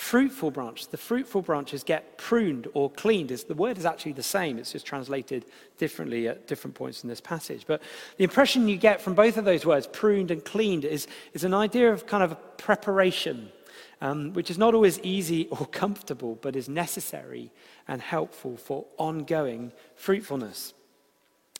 fruitful 0.00 0.50
branches. 0.50 0.86
The 0.86 0.96
fruitful 0.96 1.42
branches 1.42 1.84
get 1.84 2.16
pruned 2.16 2.66
or 2.72 2.90
cleaned. 2.90 3.28
the 3.28 3.54
word 3.54 3.76
is 3.76 3.84
actually 3.84 4.12
the 4.12 4.22
same, 4.22 4.58
it's 4.58 4.72
just 4.72 4.86
translated 4.86 5.44
differently 5.76 6.26
at 6.26 6.46
different 6.46 6.74
points 6.74 7.04
in 7.04 7.08
this 7.10 7.20
passage. 7.20 7.64
But 7.66 7.82
the 8.16 8.24
impression 8.24 8.66
you 8.66 8.78
get 8.78 9.02
from 9.02 9.14
both 9.14 9.36
of 9.36 9.44
those 9.44 9.66
words, 9.66 9.86
pruned 9.86 10.30
and 10.30 10.42
cleaned, 10.42 10.86
is, 10.86 11.06
is 11.34 11.44
an 11.44 11.52
idea 11.52 11.92
of 11.92 12.06
kind 12.06 12.24
of 12.24 12.32
a 12.32 12.36
preparation 12.36 13.52
um, 14.00 14.32
which 14.32 14.50
is 14.50 14.56
not 14.56 14.74
always 14.74 14.98
easy 15.00 15.46
or 15.50 15.66
comfortable, 15.66 16.38
but 16.40 16.56
is 16.56 16.68
necessary 16.68 17.52
and 17.86 18.00
helpful 18.00 18.56
for 18.56 18.86
ongoing 18.96 19.70
fruitfulness. 19.96 20.72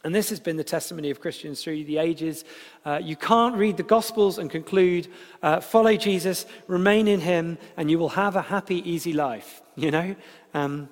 And 0.03 0.15
this 0.15 0.31
has 0.31 0.41
been 0.41 0.57
the 0.57 0.65
testimony 0.65 1.11
of 1.11 1.21
Christians 1.21 1.63
through 1.63 1.85
the 1.85 1.99
ages. 1.99 2.45
Uh, 2.85 3.01
you 3.03 3.17
can't 3.17 3.55
read 3.57 3.77
the 3.77 3.83
Gospels 3.83 4.39
and 4.39 4.51
conclude, 4.51 5.09
uh, 5.43 5.61
follow 5.61 5.97
Jesus, 5.97 6.47
remain 6.67 7.07
in 7.07 7.21
Him, 7.21 7.59
and 7.77 7.91
you 7.91 7.99
will 7.99 8.11
have 8.11 8.35
a 8.35 8.43
happy, 8.43 8.89
easy 8.91 9.13
life. 9.13 9.63
You 9.77 9.91
know? 9.91 10.15
Um, 10.53 10.91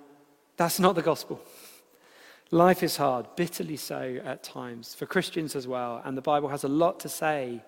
that's 0.56 0.80
not 0.80 0.94
the 0.94 1.02
Gospel. 1.02 1.42
Life 2.50 2.82
is 2.82 2.96
hard, 2.96 3.26
bitterly 3.36 3.76
so 3.76 4.18
at 4.24 4.42
times, 4.42 4.94
for 4.94 5.04
Christians 5.04 5.54
as 5.54 5.66
well. 5.66 6.00
And 6.02 6.16
the 6.16 6.22
Bible 6.22 6.48
has 6.48 6.64
a 6.64 6.68
lot 6.68 7.00
to 7.00 7.08
say 7.10 7.62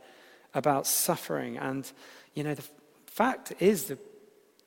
about 0.54 0.87
suffering. 0.87 1.59
And, 1.59 1.90
you 2.32 2.42
know, 2.42 2.54
the, 2.54 2.64
fact 3.11 3.52
is 3.59 3.85
the 3.85 3.99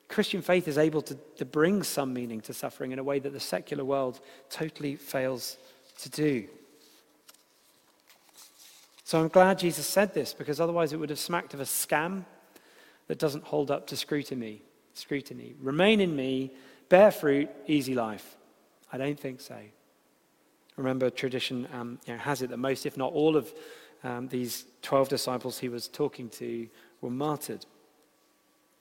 Christian 0.09 0.41
faith 0.41 0.67
is 0.67 0.77
able 0.77 1.01
to, 1.01 1.17
to 1.37 1.45
bring 1.45 1.81
some 1.81 2.13
meaning 2.13 2.41
to 2.41 2.53
suffering 2.53 2.91
in 2.91 2.99
a 2.99 3.03
way 3.03 3.17
that 3.17 3.33
the 3.33 3.39
secular 3.39 3.83
world 3.83 4.19
totally 4.49 4.95
fails 4.95 5.57
to 5.99 6.09
do. 6.09 6.47
So 9.03 9.19
I'm 9.19 9.27
glad 9.27 9.59
Jesus 9.59 9.85
said 9.85 10.13
this 10.13 10.33
because 10.33 10.59
otherwise 10.59 10.93
it 10.93 10.97
would 10.97 11.09
have 11.09 11.19
smacked 11.19 11.53
of 11.53 11.59
a 11.59 11.65
scam 11.65 12.25
that 13.07 13.19
doesn't 13.19 13.43
hold 13.43 13.69
up 13.69 13.87
to 13.87 13.97
scrutiny. 13.97 14.61
Scrutiny. 14.93 15.55
Remain 15.59 15.99
in 15.99 16.15
me, 16.15 16.51
bear 16.89 17.11
fruit, 17.11 17.49
easy 17.67 17.95
life. 17.95 18.37
I 18.91 18.97
don't 18.97 19.19
think 19.19 19.41
so. 19.41 19.57
Remember, 20.77 21.09
tradition 21.09 21.67
um, 21.73 21.99
you 22.05 22.13
know, 22.13 22.19
has 22.19 22.41
it 22.41 22.49
that 22.49 22.57
most, 22.57 22.85
if 22.85 22.97
not 22.97 23.11
all, 23.13 23.35
of 23.35 23.53
um, 24.03 24.27
these 24.27 24.65
12 24.81 25.09
disciples 25.09 25.59
he 25.59 25.69
was 25.69 25.87
talking 25.87 26.29
to 26.29 26.67
were 27.01 27.09
martyred. 27.09 27.65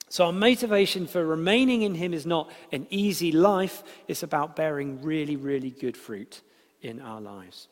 So, 0.09 0.27
our 0.27 0.33
motivation 0.33 1.07
for 1.07 1.25
remaining 1.25 1.83
in 1.83 1.95
Him 1.95 2.13
is 2.13 2.27
not 2.27 2.51
an 2.71 2.87
easy 2.91 3.33
life, 3.33 3.83
it's 4.09 4.23
about 4.23 4.57
bearing 4.57 5.01
really, 5.03 5.37
really 5.37 5.71
good 5.71 5.97
fruit 5.97 6.43
in 6.83 7.01
our 7.01 7.21
lives. 7.21 7.69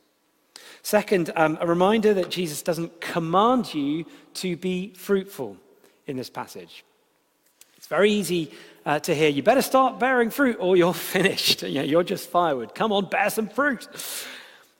Second, 0.82 1.30
um, 1.36 1.58
a 1.60 1.66
reminder 1.66 2.14
that 2.14 2.30
Jesus 2.30 2.62
doesn't 2.62 3.00
command 3.00 3.74
you 3.74 4.04
to 4.34 4.56
be 4.56 4.92
fruitful 4.94 5.56
in 6.06 6.16
this 6.16 6.30
passage. 6.30 6.84
It's 7.76 7.86
very 7.86 8.10
easy 8.10 8.52
uh, 8.86 8.98
to 9.00 9.14
hear, 9.14 9.28
you 9.28 9.42
better 9.42 9.62
start 9.62 9.98
bearing 9.98 10.30
fruit 10.30 10.56
or 10.60 10.76
you're 10.76 10.94
finished. 11.14 11.62
You 11.62 11.80
know, 11.80 11.82
you're 11.82 12.02
just 12.02 12.30
firewood. 12.30 12.74
Come 12.74 12.92
on, 12.92 13.08
bear 13.08 13.30
some 13.30 13.48
fruit. 13.48 13.88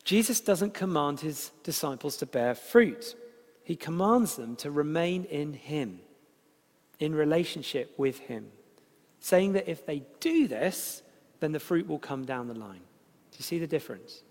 Jesus 0.04 0.40
doesn't 0.40 0.74
command 0.74 1.20
his 1.20 1.50
disciples 1.62 2.16
to 2.18 2.26
bear 2.26 2.54
fruit, 2.54 3.14
he 3.70 3.76
commands 3.76 4.34
them 4.34 4.56
to 4.56 4.70
remain 4.72 5.22
in 5.26 5.52
Him 5.52 6.00
in 6.98 7.14
relationship 7.14 7.94
with 7.96 8.18
Him, 8.18 8.48
saying 9.20 9.52
that 9.52 9.70
if 9.70 9.86
they 9.86 10.02
do 10.18 10.48
this, 10.48 11.02
then 11.38 11.52
the 11.52 11.60
fruit 11.60 11.86
will 11.86 12.00
come 12.00 12.24
down 12.24 12.48
the 12.48 12.54
line. 12.54 12.80
Do 13.30 13.36
you 13.38 13.44
see 13.44 13.60
the 13.60 13.68
difference? 13.68 14.24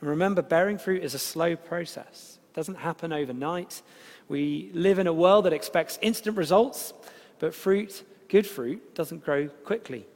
And 0.00 0.10
remember, 0.10 0.42
bearing 0.42 0.78
fruit 0.78 1.02
is 1.02 1.14
a 1.14 1.18
slow 1.18 1.56
process. 1.56 2.38
It 2.52 2.54
doesn't 2.54 2.76
happen 2.76 3.12
overnight. 3.12 3.82
We 4.28 4.70
live 4.74 4.98
in 4.98 5.06
a 5.06 5.12
world 5.12 5.46
that 5.46 5.52
expects 5.52 5.98
instant 6.02 6.36
results, 6.36 6.92
but 7.38 7.54
fruit, 7.54 8.04
good 8.28 8.46
fruit, 8.46 8.94
doesn't 8.94 9.24
grow 9.24 9.48
quickly. 9.48 10.06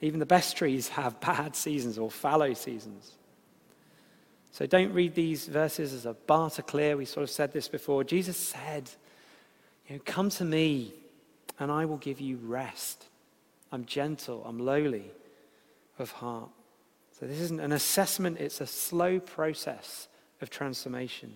Even 0.00 0.20
the 0.20 0.26
best 0.26 0.56
trees 0.56 0.88
have 1.00 1.20
bad 1.20 1.56
seasons 1.56 1.98
or 1.98 2.10
fallow 2.10 2.54
seasons. 2.54 3.12
So 4.52 4.66
don't 4.66 4.92
read 4.92 5.14
these 5.14 5.46
verses 5.46 5.92
as 5.92 6.06
a 6.06 6.14
bar 6.14 6.50
to 6.50 6.62
clear. 6.62 6.96
We 6.96 7.04
sort 7.04 7.22
of 7.22 7.30
said 7.30 7.52
this 7.52 7.68
before. 7.68 8.02
Jesus 8.02 8.36
said, 8.36 8.90
you 9.86 9.96
know, 9.96 10.02
Come 10.04 10.30
to 10.30 10.44
me, 10.44 10.94
and 11.58 11.70
I 11.70 11.84
will 11.84 11.96
give 11.96 12.20
you 12.20 12.38
rest. 12.42 13.04
I'm 13.70 13.84
gentle, 13.84 14.42
I'm 14.46 14.58
lowly 14.58 15.10
of 15.98 16.10
heart. 16.12 16.50
So, 17.18 17.26
this 17.26 17.40
isn't 17.40 17.60
an 17.60 17.72
assessment, 17.72 18.38
it's 18.38 18.60
a 18.60 18.66
slow 18.66 19.18
process 19.18 20.08
of 20.40 20.50
transformation. 20.50 21.34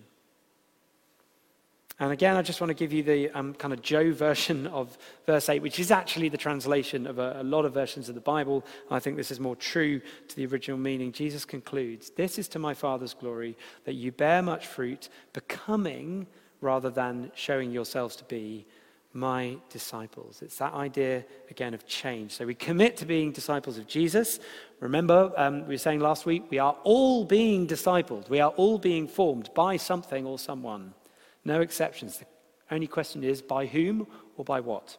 And 1.99 2.11
again, 2.11 2.35
I 2.35 2.41
just 2.41 2.59
want 2.59 2.69
to 2.69 2.73
give 2.73 2.91
you 2.91 3.03
the 3.03 3.29
um, 3.31 3.53
kind 3.53 3.73
of 3.73 3.81
Joe 3.81 4.11
version 4.13 4.67
of 4.67 4.97
verse 5.25 5.49
8, 5.49 5.61
which 5.61 5.79
is 5.79 5.91
actually 5.91 6.29
the 6.29 6.37
translation 6.37 7.05
of 7.05 7.19
a, 7.19 7.37
a 7.39 7.43
lot 7.43 7.65
of 7.65 7.73
versions 7.73 8.09
of 8.09 8.15
the 8.15 8.21
Bible. 8.21 8.65
I 8.89 8.99
think 8.99 9.17
this 9.17 9.31
is 9.31 9.39
more 9.39 9.55
true 9.55 10.01
to 10.27 10.35
the 10.35 10.45
original 10.45 10.77
meaning. 10.77 11.11
Jesus 11.11 11.45
concludes 11.45 12.11
This 12.11 12.39
is 12.39 12.47
to 12.49 12.59
my 12.59 12.73
Father's 12.73 13.13
glory, 13.13 13.57
that 13.83 13.93
you 13.93 14.11
bear 14.11 14.41
much 14.41 14.67
fruit, 14.67 15.09
becoming 15.33 16.27
rather 16.61 16.89
than 16.89 17.31
showing 17.35 17.71
yourselves 17.71 18.15
to 18.15 18.23
be 18.23 18.65
my 19.13 19.57
disciples. 19.69 20.41
It's 20.41 20.57
that 20.57 20.73
idea, 20.73 21.23
again, 21.49 21.73
of 21.73 21.85
change. 21.85 22.31
So 22.31 22.45
we 22.45 22.55
commit 22.55 22.97
to 22.97 23.05
being 23.05 23.31
disciples 23.31 23.77
of 23.77 23.87
Jesus. 23.87 24.39
Remember, 24.79 25.31
um, 25.37 25.61
we 25.67 25.75
were 25.75 25.77
saying 25.77 25.99
last 25.99 26.25
week, 26.25 26.45
we 26.49 26.57
are 26.57 26.75
all 26.83 27.23
being 27.23 27.67
discipled. 27.67 28.27
We 28.27 28.39
are 28.39 28.49
all 28.51 28.79
being 28.79 29.07
formed 29.07 29.51
by 29.53 29.77
something 29.77 30.25
or 30.25 30.39
someone. 30.39 30.93
No 31.45 31.61
exceptions. 31.61 32.17
The 32.17 32.25
only 32.71 32.87
question 32.87 33.23
is 33.23 33.41
by 33.41 33.67
whom 33.67 34.07
or 34.35 34.43
by 34.43 34.59
what? 34.59 34.97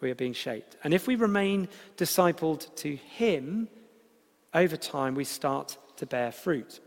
We 0.00 0.10
are 0.10 0.16
being 0.16 0.32
shaped. 0.32 0.76
And 0.82 0.94
if 0.94 1.06
we 1.06 1.14
remain 1.14 1.68
discipled 1.96 2.74
to 2.76 2.96
Him, 2.96 3.68
over 4.54 4.76
time 4.76 5.14
we 5.14 5.24
start 5.24 5.76
to 5.96 6.06
bear 6.06 6.32
fruit. 6.32 6.80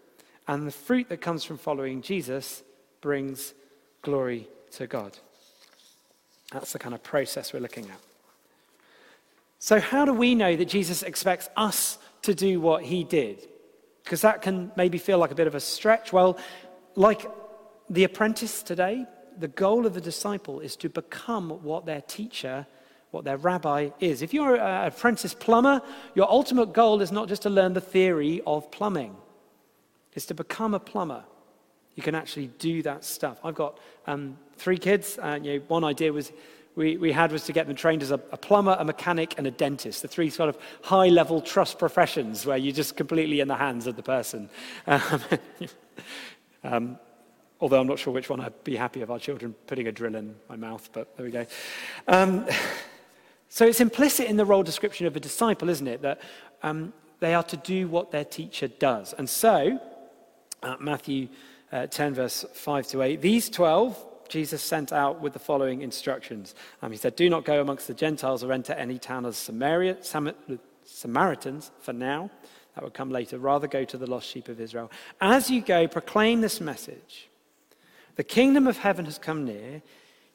And 0.48 0.67
the 0.67 0.72
fruit 0.72 1.10
that 1.10 1.22
comes 1.22 1.44
from 1.44 1.58
following 1.58 2.01
Jesus 2.01 2.63
brings 3.01 3.53
glory 4.01 4.48
to 4.72 4.88
God. 4.88 5.17
That's 6.55 6.71
the 6.71 6.79
kind 6.79 6.95
of 6.95 7.03
process 7.03 7.51
we're 7.51 7.59
looking 7.59 7.83
at. 7.89 8.00
So, 9.59 9.77
how 9.81 10.05
do 10.05 10.13
we 10.13 10.35
know 10.35 10.55
that 10.55 10.69
Jesus 10.69 11.03
expects 11.03 11.50
us 11.57 11.97
to 12.21 12.33
do 12.33 12.62
what 12.62 12.83
he 12.83 13.03
did? 13.03 13.45
Because 14.05 14.21
that 14.21 14.41
can 14.41 14.71
maybe 14.77 14.97
feel 14.97 15.17
like 15.17 15.31
a 15.31 15.35
bit 15.35 15.47
of 15.47 15.55
a 15.55 15.59
stretch. 15.59 16.13
Well, 16.13 16.38
like 16.95 17.25
the 17.89 18.05
apprentice 18.05 18.63
today, 18.63 19.05
the 19.38 19.50
goal 19.50 19.85
of 19.85 19.93
the 19.95 20.00
disciple 20.00 20.62
is 20.62 20.77
to 20.77 20.88
become 20.88 21.50
what 21.62 21.85
their 21.85 22.00
teacher, 22.00 22.65
what 23.12 23.25
their 23.25 23.35
rabbi 23.35 23.89
is. 24.00 24.21
If 24.21 24.33
you're 24.33 24.55
an 24.55 24.88
apprentice 24.88 25.33
plumber, 25.33 25.81
your 26.13 26.31
ultimate 26.31 26.71
goal 26.71 27.01
is 27.01 27.12
not 27.12 27.27
just 27.27 27.41
to 27.41 27.50
learn 27.50 27.74
the 27.74 27.81
theory 27.81 28.41
of 28.47 28.71
plumbing, 28.71 29.13
it's 30.13 30.27
to 30.27 30.33
become 30.33 30.74
a 30.74 30.79
plumber. 30.79 31.25
You 31.95 32.03
can 32.03 32.15
actually 32.15 32.47
do 32.59 32.81
that 32.83 33.03
stuff. 33.03 33.39
I've 33.43 33.55
got 33.55 33.79
um, 34.05 34.37
three 34.57 34.77
kids. 34.77 35.17
Uh, 35.21 35.39
you 35.41 35.53
know, 35.53 35.65
one 35.67 35.83
idea 35.83 36.11
was 36.11 36.31
we, 36.75 36.97
we 36.97 37.11
had 37.11 37.31
was 37.31 37.45
to 37.45 37.53
get 37.53 37.67
them 37.67 37.75
trained 37.75 38.03
as 38.03 38.11
a, 38.11 38.19
a, 38.31 38.37
plumber, 38.37 38.75
a 38.77 38.83
mechanic, 38.83 39.35
and 39.37 39.47
a 39.47 39.51
dentist. 39.51 40.01
The 40.01 40.07
three 40.09 40.29
sort 40.29 40.49
of 40.49 40.57
high 40.83 41.07
level 41.07 41.41
trust 41.41 41.79
professions 41.79 42.45
where 42.45 42.57
you're 42.57 42.73
just 42.73 42.97
completely 42.97 43.39
in 43.39 43.47
the 43.47 43.55
hands 43.55 43.87
of 43.87 43.95
the 43.95 44.03
person. 44.03 44.49
Um, 44.87 45.21
um, 46.63 46.99
although 47.59 47.79
I'm 47.79 47.87
not 47.87 47.99
sure 47.99 48.11
which 48.11 48.29
one 48.29 48.41
I'd 48.41 48.63
be 48.63 48.75
happy 48.75 49.01
of 49.01 49.11
our 49.11 49.19
children 49.19 49.53
putting 49.67 49.87
a 49.87 49.91
drill 49.91 50.15
in 50.15 50.35
my 50.49 50.55
mouth, 50.55 50.89
but 50.93 51.15
there 51.15 51.25
we 51.25 51.31
go. 51.31 51.45
Um, 52.07 52.47
so 53.49 53.65
it's 53.65 53.79
implicit 53.79 54.27
in 54.27 54.35
the 54.35 54.45
role 54.45 54.63
description 54.63 55.05
of 55.05 55.15
a 55.15 55.19
disciple, 55.19 55.69
isn't 55.69 55.87
it? 55.87 56.01
That 56.01 56.21
um, 56.63 56.91
they 57.19 57.33
are 57.33 57.43
to 57.43 57.57
do 57.57 57.87
what 57.87 58.11
their 58.11 58.25
teacher 58.25 58.67
does. 58.67 59.13
And 59.13 59.29
so, 59.29 59.79
uh, 60.63 60.75
Matthew 60.79 61.29
uh, 61.72 61.88
10, 61.88 62.13
verse 62.13 62.45
5 62.53 62.88
to 62.88 63.01
8. 63.01 63.22
These 63.22 63.50
12 63.50 64.05
Jesus 64.29 64.62
sent 64.62 64.91
out 64.91 65.22
with 65.22 65.34
the 65.34 65.39
following 65.39 65.81
instructions. 65.81 66.55
Um, 66.81 66.91
he 66.91 66.98
said, 66.98 67.15
Do 67.15 67.29
not 67.29 67.45
go 67.45 67.62
amongst 67.62 67.88
the 67.88 67.93
Gentiles 67.93 68.43
or 68.43 68.51
enter 68.51 68.74
any 68.74 68.98
town 68.98 69.25
of 69.25 69.36
Samaria, 69.36 69.98
Sam- 70.01 70.34
Samaritans 70.84 71.72
for 71.79 71.93
now. 71.93 72.29
That 72.75 72.84
would 72.84 72.93
come 72.93 73.10
later. 73.10 73.38
Rather 73.38 73.67
go 73.67 73.86
to 73.86 73.98
the 73.98 74.10
lost 74.10 74.27
sheep 74.27 74.48
of 74.48 74.60
Israel. 74.60 74.91
As 75.22 75.50
you 75.50 75.62
go, 75.62 75.88
proclaim 75.88 76.41
this 76.41 76.60
message 76.60 77.29
The 78.15 78.24
kingdom 78.24 78.67
of 78.67 78.77
heaven 78.77 79.05
has 79.05 79.17
come 79.17 79.45
near. 79.45 79.81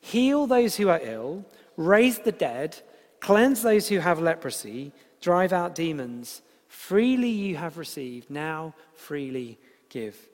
Heal 0.00 0.46
those 0.46 0.76
who 0.76 0.88
are 0.88 1.00
ill, 1.02 1.44
raise 1.76 2.20
the 2.20 2.32
dead, 2.32 2.80
cleanse 3.20 3.60
those 3.60 3.88
who 3.88 3.98
have 3.98 4.18
leprosy, 4.18 4.92
drive 5.20 5.52
out 5.52 5.74
demons. 5.74 6.40
Freely 6.68 7.28
you 7.28 7.56
have 7.56 7.76
received, 7.76 8.30
now 8.30 8.74
freely 8.94 9.58
give. 9.90 10.29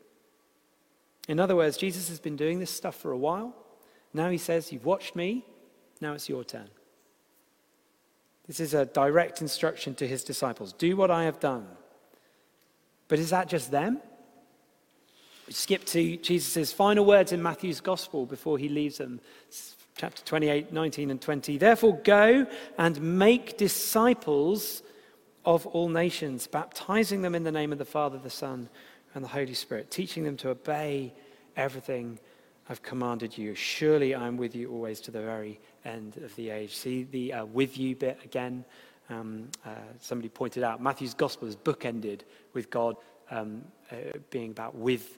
In 1.29 1.41
other 1.41 1.57
words, 1.57 1.77
Jesus 1.77 2.09
has 2.09 2.21
been 2.21 2.37
doing 2.37 2.59
this 2.59 2.71
stuff 2.71 2.95
for 2.95 3.11
a 3.11 3.19
while. 3.19 3.55
Now 4.15 4.31
he 4.31 4.39
says, 4.39 4.73
You've 4.73 4.85
watched 4.85 5.17
me, 5.17 5.45
now 6.01 6.13
it's 6.13 6.29
your 6.29 6.45
turn. 6.45 6.69
This 8.47 8.61
is 8.61 8.75
a 8.75 8.87
direct 8.87 9.41
instruction 9.41 9.95
to 9.97 10.07
his 10.07 10.23
disciples 10.23 10.73
do 10.73 10.97
what 10.97 11.11
I 11.11 11.25
have 11.25 11.41
done. 11.41 11.67
But 13.09 13.19
is 13.19 13.31
that 13.31 13.49
just 13.49 13.71
them? 13.71 14.01
We 15.47 15.53
skip 15.53 15.85
to 15.87 16.17
Jesus' 16.17 16.73
final 16.73 17.05
words 17.05 17.31
in 17.31 17.43
Matthew's 17.43 17.81
gospel 17.81 18.27
before 18.27 18.59
he 18.59 18.69
leaves 18.69 18.99
them. 18.99 19.21
chapter 19.97 20.23
28, 20.25 20.73
19, 20.73 21.11
and 21.11 21.21
20. 21.21 21.57
Therefore, 21.59 22.01
go 22.03 22.47
and 22.79 23.19
make 23.19 23.57
disciples 23.57 24.83
of 25.45 25.65
all 25.69 25.89
nations, 25.89 26.49
baptizing 26.49 27.23
them 27.23 27.37
in 27.37 27.45
the 27.45 27.53
name 27.53 27.71
of 27.71 27.79
the 27.79 27.85
Father, 27.85 28.19
the 28.19 28.29
Son, 28.29 28.69
and 29.17 29.25
the 29.25 29.29
Holy 29.29 29.55
Spirit, 29.55 29.91
teaching 29.91 30.25
them 30.25 30.37
to 30.37 30.51
obey 30.51 31.13
everything 31.57 32.19
I've 32.69 32.83
commanded 32.83 33.37
you. 33.37 33.55
Surely 33.55 34.15
I'm 34.15 34.37
with 34.37 34.55
you 34.55 34.71
always 34.71 35.01
to 35.01 35.11
the 35.11 35.23
very 35.23 35.59
end 35.87 36.19
of 36.19 36.37
the 36.37 36.51
age. 36.51 36.77
See 36.77 37.05
the 37.05 37.33
uh, 37.33 37.45
with 37.47 37.79
you 37.79 37.97
bit 37.97 38.19
again. 38.25 38.65
Um, 39.09 39.49
uh, 39.65 39.71
somebody 40.01 40.29
pointed 40.29 40.63
out 40.63 40.83
Matthew's 40.83 41.15
gospel 41.15 41.49
is 41.49 41.57
bookended 41.57 42.21
with 42.53 42.69
God 42.69 42.97
um, 43.31 43.63
uh, 43.91 44.19
being 44.31 44.51
about 44.51 44.75
with 44.75 45.17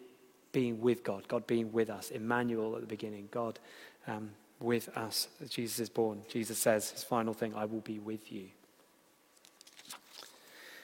being 0.53 0.81
with 0.81 1.03
God, 1.03 1.27
God 1.27 1.47
being 1.49 1.73
with 1.73 1.91
us. 1.91 2.13
Emmanuel 2.13 2.77
at 2.77 2.83
the 2.83 2.87
beginning, 2.87 3.29
God 3.33 3.59
um, 4.07 4.31
with 4.61 4.97
us. 4.97 5.27
Jesus 5.49 5.81
is 5.81 5.89
born. 5.89 6.23
Jesus 6.29 6.57
says 6.57 6.91
his 6.91 7.03
final 7.03 7.35
thing, 7.35 7.53
I 7.55 7.65
will 7.65 7.81
be 7.81 7.99
with 7.99 8.31
you. 8.31 8.47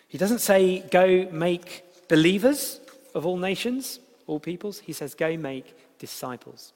He 0.09 0.18
doesn't 0.18 0.40
say, 0.40 0.80
go 0.90 1.28
make 1.30 1.85
believers 2.09 2.80
of 3.14 3.26
all 3.26 3.37
nations, 3.37 4.00
all 4.26 4.40
peoples. 4.40 4.80
He 4.80 4.92
says, 4.92 5.14
go 5.14 5.37
make 5.37 5.76
disciples. 5.99 6.73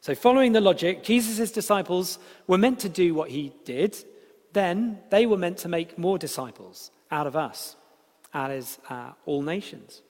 So, 0.00 0.14
following 0.14 0.52
the 0.52 0.60
logic, 0.60 1.02
Jesus' 1.02 1.50
disciples 1.50 2.18
were 2.46 2.58
meant 2.58 2.78
to 2.80 2.88
do 2.88 3.14
what 3.14 3.30
he 3.30 3.52
did. 3.64 3.96
Then 4.52 5.00
they 5.10 5.26
were 5.26 5.36
meant 5.36 5.58
to 5.58 5.68
make 5.68 5.98
more 5.98 6.18
disciples 6.18 6.90
out 7.10 7.26
of 7.26 7.36
us, 7.36 7.76
out 8.32 8.50
of 8.50 8.78
uh, 8.88 9.12
all 9.26 9.42
nations. 9.42 10.02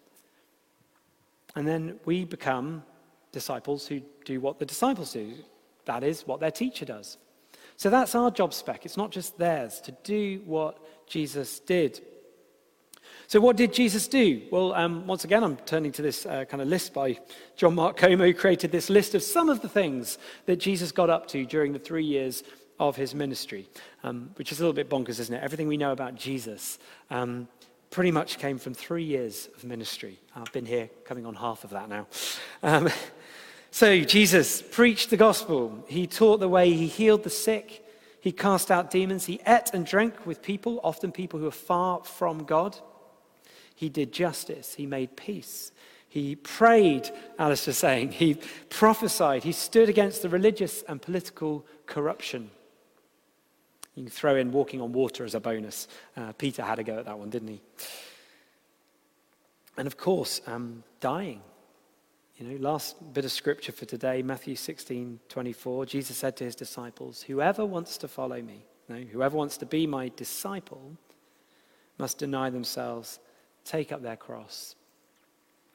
And 1.57 1.67
then 1.67 1.99
we 2.05 2.25
become 2.25 2.85
disciples 3.33 3.87
who 3.87 4.01
do 4.25 4.41
what 4.41 4.59
the 4.59 4.67
disciples 4.67 5.13
do. 5.13 5.35
That 5.87 6.05
is 6.05 6.27
what 6.27 6.41
their 6.41 6.51
teacher 6.51 6.85
does. 6.85 7.17
So 7.77 7.91
that's 7.91 8.15
our 8.15 8.31
job 8.31 8.53
spec. 8.53 8.85
It's 8.85 8.97
not 8.97 9.11
just 9.11 9.39
theirs 9.39 9.81
to 9.83 9.93
do 10.05 10.43
what 10.45 10.79
Jesus 11.07 11.61
did. 11.61 12.01
So, 13.29 13.41
what 13.41 13.57
did 13.57 13.75
Jesus 13.75 14.09
do? 14.09 14.41
Well, 14.51 14.73
um, 14.73 15.07
once 15.07 15.25
again, 15.25 15.45
I'm 15.45 15.59
turning 15.59 15.93
to 15.93 16.01
this 16.01 16.25
uh, 16.25 16.47
kind 16.47 16.63
of 16.63 16.69
list 16.69 16.95
by 16.95 17.19
John 17.57 17.75
Mark 17.75 17.99
Comer, 17.99 18.25
who 18.25 18.33
created 18.33 18.73
this 18.73 18.89
list 18.89 19.15
of 19.15 19.23
some 19.23 19.51
of 19.51 19.61
the 19.61 19.69
things 19.69 20.17
that 20.47 20.57
Jesus 20.57 20.93
got 20.93 21.11
up 21.11 21.29
to 21.29 21.45
during 21.45 21.75
the 21.75 21.79
three 21.79 22.07
years 22.07 22.43
of 22.81 22.97
his 22.97 23.15
ministry, 23.15 23.69
um, 24.03 24.31
which 24.37 24.51
is 24.51 24.61
a 24.61 24.63
little 24.63 24.73
bit 24.73 24.89
bonkers, 24.89 25.21
isn't 25.21 25.35
it? 25.35 25.43
Everything 25.43 25.69
we 25.69 25.77
know 25.77 25.93
about 25.93 26.15
Jesus 26.15 26.79
um, 27.11 27.47
pretty 27.91 28.11
much 28.11 28.39
came 28.39 28.57
from 28.57 28.73
three 28.73 29.05
years 29.05 29.51
of 29.55 29.63
ministry. 29.63 30.19
I've 30.35 30.51
been 30.55 30.65
here 30.65 30.89
coming 31.05 31.27
on 31.27 31.35
half 31.35 31.65
of 31.65 31.71
that 31.71 31.91
now. 31.91 32.07
Um, 32.63 32.89
so, 33.71 34.01
Jesus 34.01 34.63
preached 34.63 35.11
the 35.11 35.19
gospel, 35.19 35.85
he 35.87 36.07
taught 36.07 36.41
the 36.41 36.49
way, 36.49 36.73
he 36.73 36.87
healed 36.87 37.25
the 37.25 37.31
sick, 37.31 37.85
he 38.23 38.33
cast 38.33 38.71
out 38.71 38.91
demons, 38.91 39.27
he 39.27 39.39
ate 39.47 39.69
and 39.75 39.85
drank 39.85 40.25
with 40.25 40.41
people, 40.41 40.81
often 40.83 41.13
people 41.13 41.39
who 41.39 41.47
are 41.47 41.51
far 41.51 42.03
from 42.05 42.45
God. 42.45 42.79
He 43.79 43.89
did 43.89 44.11
justice. 44.11 44.75
He 44.75 44.87
made 44.87 45.17
peace. 45.17 45.71
He 46.09 46.35
prayed, 46.35 47.09
was 47.39 47.61
saying. 47.61 48.11
He 48.11 48.37
prophesied. 48.71 49.45
He 49.45 49.53
stood 49.53 49.89
against 49.89 50.23
the 50.23 50.29
religious 50.29 50.83
and 50.89 51.01
political 51.01 51.65
corruption. 51.87 52.51
You 53.95 54.03
can 54.03 54.11
throw 54.11 54.35
in 54.35 54.51
walking 54.51 54.81
on 54.81 54.91
water 54.93 55.25
as 55.25 55.37
a 55.37 55.41
bonus. 55.41 55.87
Uh, 56.17 56.33
Peter 56.33 56.65
had 56.65 56.81
a 56.81 56.83
go 56.83 56.99
at 56.99 57.05
that 57.05 57.21
one, 57.21 57.31
didn't 57.31 57.47
he? 57.51 57.61
And 59.77 59.87
of 59.87 59.97
course, 59.97 60.41
um, 60.49 60.83
dying. 60.99 61.41
You 62.37 62.49
know, 62.49 62.57
last 62.57 62.97
bit 63.15 63.25
of 63.25 63.31
scripture 63.31 63.71
for 63.71 63.85
today, 63.85 64.23
Matthew 64.23 64.57
16, 64.57 65.21
24. 65.29 65.87
Jesus 65.87 66.17
said 66.17 66.37
to 66.39 66.43
his 66.45 66.57
disciples, 66.57 67.23
Whoever 67.23 67.65
wants 67.65 67.97
to 67.99 68.09
follow 68.09 68.43
me, 68.43 68.65
no, 68.89 68.97
whoever 68.97 69.37
wants 69.37 69.57
to 69.59 69.67
be 69.67 69.87
my 69.87 70.11
disciple, 70.17 70.97
must 71.97 72.19
deny 72.19 72.51
themselves 72.51 73.21
take 73.69 73.93
up 73.93 74.03
their 74.03 74.17
cross 74.17 74.75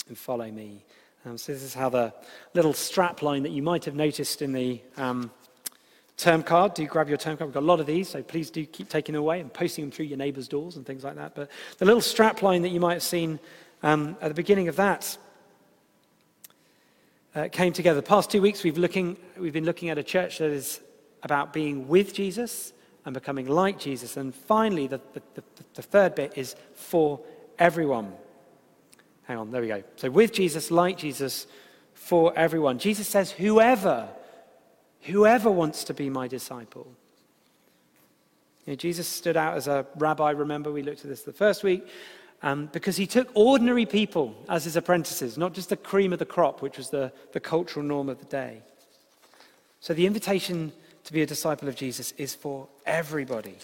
and 0.07 0.17
follow 0.17 0.51
me. 0.51 0.83
Um, 1.25 1.37
so, 1.37 1.53
this 1.53 1.63
is 1.63 1.73
how 1.73 1.89
the 1.89 2.13
little 2.53 2.73
strap 2.73 3.21
line 3.21 3.43
that 3.43 3.51
you 3.51 3.61
might 3.61 3.85
have 3.85 3.95
noticed 3.95 4.41
in 4.41 4.51
the 4.51 4.81
um, 4.97 5.31
term 6.17 6.43
card. 6.43 6.73
Do 6.73 6.85
grab 6.85 7.07
your 7.07 7.17
term 7.17 7.37
card. 7.37 7.49
We've 7.49 7.53
got 7.53 7.63
a 7.63 7.65
lot 7.65 7.79
of 7.79 7.85
these, 7.85 8.09
so 8.09 8.21
please 8.21 8.49
do 8.49 8.65
keep 8.65 8.89
taking 8.89 9.13
them 9.13 9.21
away 9.21 9.39
and 9.39 9.53
posting 9.53 9.85
them 9.85 9.91
through 9.91 10.05
your 10.05 10.17
neighbours' 10.17 10.47
doors 10.47 10.75
and 10.75 10.85
things 10.85 11.03
like 11.03 11.15
that. 11.15 11.35
But 11.35 11.49
the 11.77 11.85
little 11.85 12.01
strap 12.01 12.41
line 12.41 12.61
that 12.63 12.69
you 12.69 12.79
might 12.79 12.93
have 12.93 13.03
seen 13.03 13.39
um, 13.83 14.17
at 14.21 14.27
the 14.27 14.33
beginning 14.33 14.67
of 14.67 14.75
that 14.75 15.17
uh, 17.35 17.47
came 17.51 17.73
together. 17.73 18.01
The 18.01 18.07
past 18.07 18.29
two 18.29 18.41
weeks, 18.41 18.63
we've, 18.63 18.77
looking, 18.77 19.17
we've 19.37 19.53
been 19.53 19.65
looking 19.65 19.89
at 19.89 19.97
a 19.97 20.03
church 20.03 20.39
that 20.39 20.51
is 20.51 20.81
about 21.23 21.53
being 21.53 21.87
with 21.87 22.13
Jesus 22.13 22.73
and 23.05 23.13
becoming 23.13 23.47
like 23.47 23.79
Jesus. 23.79 24.17
And 24.17 24.33
finally, 24.33 24.87
the, 24.87 24.99
the, 25.13 25.21
the, 25.35 25.43
the 25.75 25.81
third 25.81 26.15
bit 26.15 26.33
is 26.35 26.55
for 26.73 27.21
everyone. 27.59 28.13
Hang 29.23 29.37
on, 29.37 29.51
there 29.51 29.61
we 29.61 29.67
go. 29.67 29.83
So, 29.95 30.09
with 30.09 30.33
Jesus, 30.33 30.71
like 30.71 30.97
Jesus, 30.97 31.47
for 32.03 32.37
everyone. 32.37 32.79
Jesus 32.79 33.07
says, 33.07 33.31
whoever, 33.31 34.09
whoever 35.01 35.49
wants 35.49 35.85
to 35.85 35.93
be 35.93 36.09
my 36.09 36.27
disciple. 36.27 36.85
You 38.65 38.73
know, 38.73 38.75
Jesus 38.75 39.07
stood 39.07 39.37
out 39.37 39.55
as 39.55 39.67
a 39.67 39.85
rabbi, 39.95 40.31
remember, 40.31 40.71
we 40.71 40.83
looked 40.83 41.01
at 41.01 41.09
this 41.09 41.23
the 41.23 41.31
first 41.31 41.63
week, 41.63 41.87
um, 42.41 42.69
because 42.73 42.97
he 42.97 43.07
took 43.07 43.29
ordinary 43.35 43.85
people 43.85 44.35
as 44.49 44.65
his 44.65 44.75
apprentices, 44.75 45.37
not 45.37 45.53
just 45.53 45.69
the 45.69 45.77
cream 45.77 46.11
of 46.11 46.19
the 46.19 46.25
crop, 46.25 46.61
which 46.61 46.77
was 46.77 46.89
the, 46.89 47.13
the 47.31 47.39
cultural 47.39 47.85
norm 47.85 48.09
of 48.09 48.19
the 48.19 48.25
day. 48.25 48.61
So, 49.79 49.93
the 49.93 50.05
invitation 50.05 50.73
to 51.05 51.13
be 51.13 51.21
a 51.21 51.25
disciple 51.25 51.69
of 51.69 51.75
Jesus 51.75 52.11
is 52.17 52.35
for 52.35 52.67
everybody. 52.85 53.57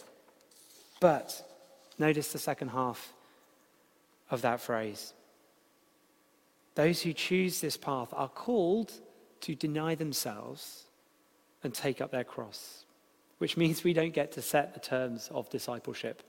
But 0.99 1.45
notice 1.97 2.31
the 2.31 2.39
second 2.39 2.69
half 2.69 3.13
of 4.29 4.41
that 4.41 4.61
phrase. 4.61 5.13
Those 6.75 7.01
who 7.01 7.13
choose 7.13 7.61
this 7.61 7.77
path 7.77 8.09
are 8.13 8.29
called 8.29 8.91
to 9.41 9.55
deny 9.55 9.95
themselves 9.95 10.85
and 11.63 11.73
take 11.73 12.01
up 12.01 12.11
their 12.11 12.23
cross, 12.23 12.85
which 13.39 13.57
means 13.57 13.83
we 13.83 13.93
don't 13.93 14.13
get 14.13 14.31
to 14.33 14.41
set 14.41 14.73
the 14.73 14.79
terms 14.79 15.29
of 15.33 15.49
discipleship. 15.49 16.23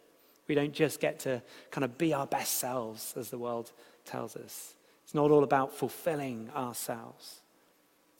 We 0.48 0.54
don't 0.54 0.72
just 0.72 0.98
get 0.98 1.20
to 1.20 1.42
kind 1.70 1.84
of 1.84 1.96
be 1.98 2.12
our 2.12 2.26
best 2.26 2.58
selves, 2.58 3.14
as 3.16 3.30
the 3.30 3.38
world 3.38 3.70
tells 4.04 4.34
us. 4.36 4.74
It's 5.04 5.14
not 5.14 5.30
all 5.30 5.44
about 5.44 5.72
fulfilling 5.72 6.50
ourselves, 6.54 7.40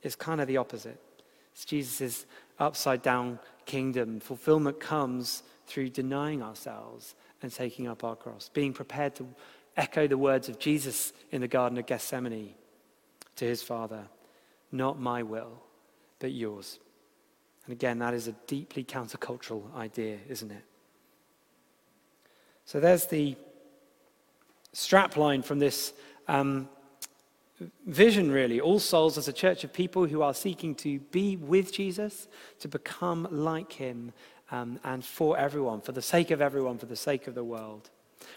it's 0.03 0.17
kind 0.17 0.41
of 0.41 0.47
the 0.47 0.57
opposite. 0.57 1.01
It's 1.53 1.65
Jesus' 1.65 2.27
upside 2.59 3.03
down 3.03 3.39
kingdom. 3.67 4.21
Fulfillment 4.21 4.81
comes 4.81 5.43
through 5.67 5.91
denying 5.91 6.43
ourselves 6.43 7.15
and 7.43 7.53
taking 7.53 7.87
up 7.87 8.05
our 8.05 8.17
cross, 8.17 8.49
being 8.53 8.73
prepared 8.73 9.15
to 9.17 9.27
echo 9.77 10.07
the 10.07 10.19
words 10.19 10.49
of 10.49 10.59
Jesus 10.59 11.13
in 11.31 11.41
the 11.41 11.49
Garden 11.49 11.79
of 11.79 11.87
Gethsemane 11.87 12.55
to 13.37 13.45
his 13.45 13.63
Father 13.63 14.05
Not 14.73 15.01
my 15.01 15.23
will, 15.23 15.63
but 16.19 16.33
yours. 16.33 16.79
And 17.67 17.73
again, 17.73 17.99
that 17.99 18.15
is 18.15 18.29
a 18.29 18.33
deeply 18.47 18.85
countercultural 18.85 19.75
idea, 19.75 20.19
isn't 20.29 20.51
it? 20.51 20.65
So 22.65 22.81
there's 22.81 23.07
the 23.07 23.37
strapline 24.75 25.45
from 25.45 25.59
this 25.59 25.93
um, 26.29 26.69
vision, 27.87 28.31
really. 28.31 28.61
All 28.61 28.79
souls 28.79 29.19
as 29.19 29.29
a 29.29 29.33
church 29.33 29.65
of 29.65 29.73
people 29.73 30.07
who 30.07 30.23
are 30.23 30.35
seeking 30.35 30.75
to 30.77 30.99
be 31.11 31.37
with 31.37 31.73
Jesus, 31.73 32.29
to 32.61 32.69
become 32.69 33.27
like 33.31 33.73
him, 33.73 34.13
um, 34.51 34.79
and 34.85 35.05
for 35.05 35.39
everyone, 35.39 35.81
for 35.81 35.93
the 35.93 36.03
sake 36.03 36.31
of 36.31 36.41
everyone, 36.41 36.79
for 36.79 36.87
the 36.87 36.97
sake 36.97 37.27
of 37.27 37.35
the 37.35 37.45
world. 37.45 37.91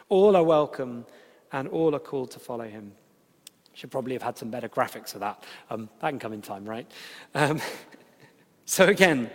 All 0.09 0.35
are 0.35 0.43
welcome 0.43 1.05
and 1.53 1.67
all 1.69 1.95
are 1.95 1.99
called 1.99 2.31
to 2.31 2.39
follow 2.39 2.65
him. 2.65 2.91
Should 3.73 3.91
probably 3.91 4.13
have 4.13 4.23
had 4.23 4.37
some 4.37 4.49
better 4.49 4.67
graphics 4.67 5.09
for 5.09 5.19
that. 5.19 5.43
Um, 5.69 5.89
that 6.01 6.09
can 6.09 6.19
come 6.19 6.33
in 6.33 6.41
time, 6.41 6.65
right? 6.65 6.91
Um, 7.33 7.61
so, 8.65 8.85
again, 8.85 9.31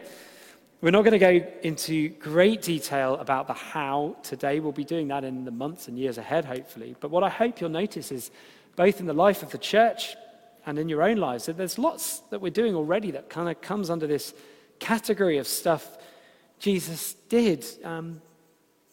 we're 0.81 0.91
not 0.91 1.03
going 1.03 1.13
to 1.13 1.19
go 1.19 1.47
into 1.63 2.11
great 2.11 2.63
detail 2.63 3.15
about 3.15 3.47
the 3.47 3.55
how 3.55 4.17
today. 4.23 4.61
We'll 4.61 4.73
be 4.73 4.85
doing 4.85 5.09
that 5.09 5.25
in 5.25 5.45
the 5.45 5.51
months 5.51 5.89
and 5.89 5.99
years 5.99 6.19
ahead, 6.19 6.45
hopefully. 6.45 6.95
But 7.01 7.11
what 7.11 7.23
I 7.23 7.29
hope 7.29 7.61
you'll 7.61 7.71
notice 7.71 8.13
is 8.13 8.31
both 8.77 9.01
in 9.01 9.07
the 9.07 9.15
life 9.15 9.43
of 9.43 9.51
the 9.51 9.59
church 9.59 10.15
and 10.67 10.79
in 10.79 10.89
your 10.89 11.03
own 11.03 11.17
lives, 11.17 11.47
that 11.47 11.57
there's 11.57 11.79
lots 11.79 12.21
that 12.31 12.41
we're 12.41 12.51
doing 12.51 12.75
already 12.75 13.11
that 13.13 13.29
kind 13.29 13.49
of 13.49 13.61
comes 13.61 13.91
under 13.91 14.07
this 14.07 14.35
category 14.79 15.39
of 15.39 15.47
stuff 15.47 15.99
Jesus 16.59 17.15
did. 17.29 17.65
Um, 17.83 18.21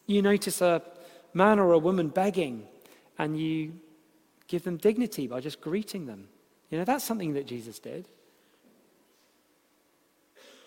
you 0.08 0.22
notice 0.22 0.62
a 0.62 0.82
man 1.34 1.60
or 1.60 1.74
a 1.74 1.80
woman 1.80 2.10
begging 2.10 2.66
and 3.18 3.40
you 3.40 3.74
give 4.48 4.64
them 4.64 4.78
dignity 4.78 5.28
by 5.28 5.40
just 5.40 5.62
greeting 5.62 6.06
them. 6.06 6.28
You 6.70 6.78
know, 6.78 6.84
that's 6.84 7.04
something 7.04 7.34
that 7.34 7.46
Jesus 7.48 7.80
did. 7.80 8.08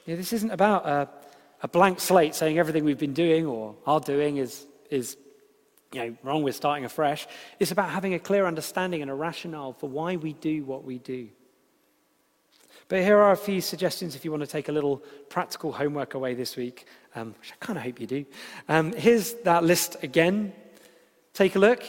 You 0.07 0.15
know, 0.15 0.17
this 0.17 0.33
isn't 0.33 0.51
about 0.51 0.87
a, 0.87 1.09
a 1.63 1.69
blank 1.69 2.01
slate 2.01 2.35
saying 2.35 2.59
everything 2.59 2.85
we've 2.85 2.99
been 2.99 3.13
doing 3.13 3.47
or 3.47 3.75
are 3.87 4.01
doing 4.01 4.39
is, 4.39 4.67
is 4.91 5.17
you 5.93 6.01
know, 6.01 6.17
wrong, 6.23 6.43
we're 6.43 6.53
starting 6.53 6.85
afresh. 6.85 7.27
It's 7.59 7.73
about 7.73 7.91
having 7.91 8.15
a 8.15 8.19
clear 8.19 8.47
understanding 8.47 9.03
and 9.03 9.11
a 9.11 9.15
rationale 9.15 9.73
for 9.73 9.89
why 9.89 10.17
we 10.17 10.33
do 10.35 10.65
what 10.65 10.85
we 10.85 10.99
do. 10.99 11.29
But 12.89 13.03
here 13.03 13.19
are 13.19 13.33
a 13.33 13.37
few 13.37 13.61
suggestions 13.61 14.17
if 14.17 14.25
you 14.25 14.31
want 14.31 14.43
to 14.43 14.47
take 14.47 14.71
a 14.71 14.73
little 14.73 15.03
practical 15.29 15.73
homework 15.73 16.15
away 16.15 16.33
this 16.33 16.57
week, 16.57 16.87
um, 17.15 17.35
which 17.39 17.53
I 17.53 17.65
kind 17.65 17.79
of 17.79 17.85
hope 17.85 18.01
you 18.01 18.07
do. 18.07 18.25
Um, 18.69 18.93
here's 18.95 19.35
that 19.45 19.63
list 19.63 19.97
again. 20.03 20.55
Take 21.35 21.55
a 21.55 21.59
look. 21.59 21.83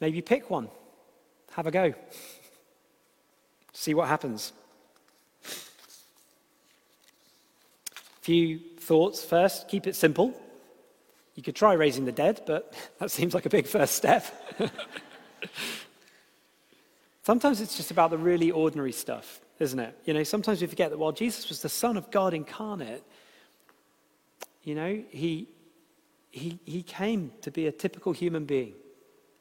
Maybe 0.00 0.22
pick 0.22 0.50
one. 0.50 0.68
Have 1.52 1.66
a 1.66 1.70
go. 1.70 1.94
See 3.72 3.94
what 3.94 4.08
happens. 4.08 4.52
Few 8.22 8.58
thoughts 8.78 9.24
first. 9.24 9.68
Keep 9.68 9.86
it 9.86 9.96
simple. 9.96 10.34
You 11.34 11.42
could 11.42 11.56
try 11.56 11.74
raising 11.74 12.04
the 12.04 12.12
dead, 12.12 12.42
but 12.46 12.74
that 12.98 13.10
seems 13.10 13.34
like 13.34 13.46
a 13.46 13.50
big 13.50 13.66
first 13.66 13.94
step. 13.94 14.24
sometimes 17.22 17.60
it's 17.60 17.76
just 17.76 17.90
about 17.90 18.10
the 18.10 18.18
really 18.18 18.50
ordinary 18.50 18.92
stuff, 18.92 19.40
isn't 19.58 19.78
it? 19.78 19.96
You 20.04 20.14
know, 20.14 20.22
sometimes 20.22 20.60
we 20.60 20.66
forget 20.66 20.90
that 20.90 20.98
while 20.98 21.12
Jesus 21.12 21.48
was 21.48 21.62
the 21.62 21.68
Son 21.68 21.96
of 21.96 22.10
God 22.10 22.34
incarnate, 22.34 23.02
you 24.64 24.74
know, 24.74 25.02
he, 25.10 25.48
he, 26.30 26.58
he 26.64 26.82
came 26.82 27.32
to 27.42 27.50
be 27.50 27.66
a 27.66 27.72
typical 27.72 28.12
human 28.12 28.44
being 28.44 28.74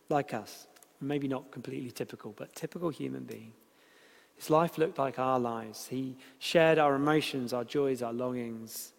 like 0.10 0.34
us. 0.34 0.67
Maybe 1.02 1.28
not 1.28 1.52
completely 1.52 1.91
typical, 1.91 2.34
but 2.36 2.54
typical 2.56 2.89
human 2.89 3.24
being. 3.24 3.54
His 4.36 4.50
life 4.50 4.78
looked 4.78 4.98
like 4.98 5.19
our 5.19 5.39
lives. 5.39 5.88
He 5.88 6.15
shared 6.39 6.78
our 6.78 6.95
emotions, 6.95 7.54
our 7.54 7.63
joys, 7.63 8.02
our 8.02 8.13
longings. 8.13 8.93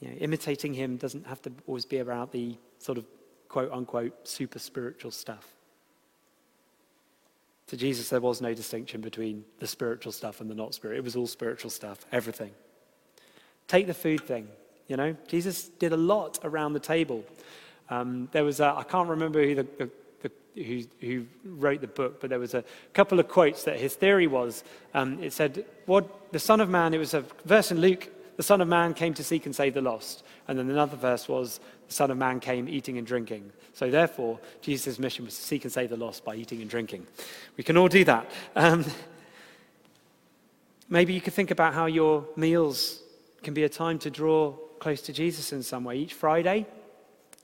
You 0.00 0.08
know, 0.08 0.14
imitating 0.16 0.74
him 0.74 0.96
doesn't 0.96 1.26
have 1.26 1.42
to 1.42 1.52
always 1.66 1.84
be 1.84 1.98
about 1.98 2.32
the 2.32 2.56
sort 2.78 2.98
of 2.98 3.04
quote 3.48 3.72
unquote 3.72 4.28
super 4.28 4.58
spiritual 4.58 5.10
stuff. 5.10 5.48
To 7.68 7.76
Jesus, 7.76 8.08
there 8.08 8.20
was 8.20 8.40
no 8.40 8.54
distinction 8.54 9.00
between 9.00 9.44
the 9.58 9.66
spiritual 9.66 10.12
stuff 10.12 10.40
and 10.40 10.48
the 10.48 10.54
not 10.54 10.74
spiritual. 10.74 10.98
It 10.98 11.04
was 11.04 11.16
all 11.16 11.26
spiritual 11.26 11.70
stuff, 11.70 12.06
everything. 12.12 12.52
Take 13.66 13.86
the 13.86 13.94
food 13.94 14.22
thing. 14.22 14.48
You 14.86 14.96
know, 14.96 15.16
Jesus 15.26 15.68
did 15.68 15.92
a 15.92 15.96
lot 15.96 16.38
around 16.44 16.72
the 16.72 16.80
table. 16.80 17.24
Um, 17.90 18.28
there 18.32 18.44
was, 18.44 18.60
I 18.60 18.84
can't 18.84 19.08
remember 19.08 19.44
who 19.44 19.54
the, 19.54 19.66
the 19.76 19.90
who, 20.64 20.82
who, 21.00 21.26
wrote 21.44 21.80
the 21.80 21.86
book, 21.86 22.20
but 22.20 22.30
there 22.30 22.38
was 22.38 22.54
a 22.54 22.64
couple 22.92 23.20
of 23.20 23.28
quotes 23.28 23.64
that 23.64 23.78
his 23.78 23.94
theory 23.94 24.26
was. 24.26 24.64
Um, 24.94 25.22
it 25.22 25.32
said, 25.32 25.64
"What 25.86 26.32
the 26.32 26.38
Son 26.38 26.60
of 26.60 26.68
Man?" 26.68 26.94
It 26.94 26.98
was 26.98 27.14
a 27.14 27.24
verse 27.44 27.70
in 27.70 27.80
Luke. 27.80 28.08
The 28.36 28.42
Son 28.42 28.60
of 28.60 28.68
Man 28.68 28.94
came 28.94 29.14
to 29.14 29.24
seek 29.24 29.46
and 29.46 29.54
save 29.54 29.74
the 29.74 29.80
lost. 29.80 30.22
And 30.46 30.58
then 30.58 30.70
another 30.70 30.96
verse 30.96 31.28
was, 31.28 31.60
"The 31.88 31.94
Son 31.94 32.10
of 32.10 32.18
Man 32.18 32.40
came 32.40 32.68
eating 32.68 32.98
and 32.98 33.06
drinking." 33.06 33.52
So 33.74 33.90
therefore, 33.90 34.40
Jesus' 34.60 34.98
mission 34.98 35.24
was 35.24 35.36
to 35.36 35.42
seek 35.42 35.64
and 35.64 35.72
save 35.72 35.90
the 35.90 35.96
lost 35.96 36.24
by 36.24 36.34
eating 36.34 36.60
and 36.60 36.70
drinking. 36.70 37.06
We 37.56 37.64
can 37.64 37.76
all 37.76 37.88
do 37.88 38.04
that. 38.04 38.30
Um, 38.56 38.84
maybe 40.88 41.14
you 41.14 41.20
could 41.20 41.34
think 41.34 41.50
about 41.50 41.74
how 41.74 41.86
your 41.86 42.26
meals 42.36 43.02
can 43.42 43.54
be 43.54 43.62
a 43.62 43.68
time 43.68 43.98
to 44.00 44.10
draw 44.10 44.52
close 44.78 45.02
to 45.02 45.12
Jesus 45.12 45.52
in 45.52 45.62
some 45.62 45.84
way. 45.84 45.96
Each 45.96 46.14
Friday, 46.14 46.66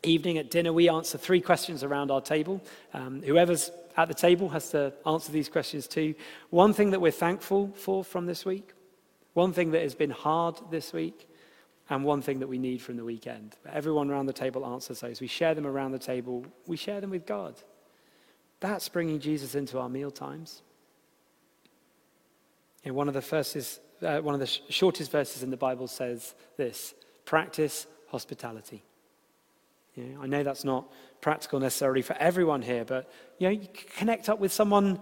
evening 0.07 0.39
at 0.39 0.51
dinner, 0.51 0.73
we 0.73 0.89
answer 0.89 1.19
three 1.19 1.41
questions 1.41 1.83
around 1.83 2.11
our 2.11 2.21
table. 2.21 2.61
Um, 2.93 3.23
whoever's 3.23 3.71
at 3.97 4.09
the 4.09 4.15
table 4.15 4.49
has 4.51 4.71
to 4.71 4.93
answer 5.07 5.33
these 5.33 5.49
questions 5.49 5.87
too. 5.87 6.15
One 6.51 6.73
thing 6.73 6.91
that 6.91 7.01
we're 7.01 7.13
thankful 7.13 7.73
for 7.75 8.05
from 8.05 8.27
this 8.27 8.45
week, 8.45 8.73
one 9.35 9.53
thing 9.53 9.71
that 9.73 9.83
has 9.83 9.95
been 9.95 10.11
hard 10.11 10.57
this 10.71 10.93
week, 10.93 11.29
and 11.91 12.05
one 12.05 12.23
thing 12.23 12.39
that 12.41 12.49
we 12.49 12.59
need 12.59 12.81
from 12.81 12.97
the 12.97 13.05
weekend. 13.05 13.57
Everyone 13.71 14.11
around 14.11 14.27
the 14.27 14.33
table 14.33 14.65
answers 14.65 15.01
those. 15.01 15.21
We 15.21 15.27
share 15.27 15.55
them 15.55 15.67
around 15.67 15.93
the 15.93 15.99
table, 15.99 16.47
we 16.67 16.77
share 16.77 17.01
them 17.01 17.11
with 17.11 17.27
God. 17.27 17.55
That's 18.61 18.89
bringing 18.89 19.21
Jesus 19.21 19.55
into 19.55 19.79
our 19.79 19.89
meal 19.89 20.11
times. 20.11 20.63
One 22.85 23.09
of 23.09 23.15
the 23.15 23.21
verses, 23.21 23.81
uh, 24.03 24.21
one 24.21 24.35
of 24.35 24.41
the 24.41 24.47
sh- 24.47 24.61
shortest 24.69 25.11
verses 25.11 25.43
in 25.43 25.51
the 25.51 25.57
Bible 25.57 25.87
says 25.89 26.35
this 26.57 26.95
practice 27.25 27.87
hospitality. 28.09 28.83
You 29.95 30.05
know, 30.05 30.23
I 30.23 30.27
know 30.27 30.43
that's 30.43 30.65
not 30.65 30.91
practical 31.21 31.61
necessarily 31.61 32.03
for 32.03 32.17
everyone 32.19 32.63
here, 32.63 32.85
but 32.85 33.11
you 33.39 33.49
know, 33.49 33.53
you 33.53 33.69
connect 33.97 34.29
up 34.29 34.41
with 34.41 34.53
someone 34.53 35.01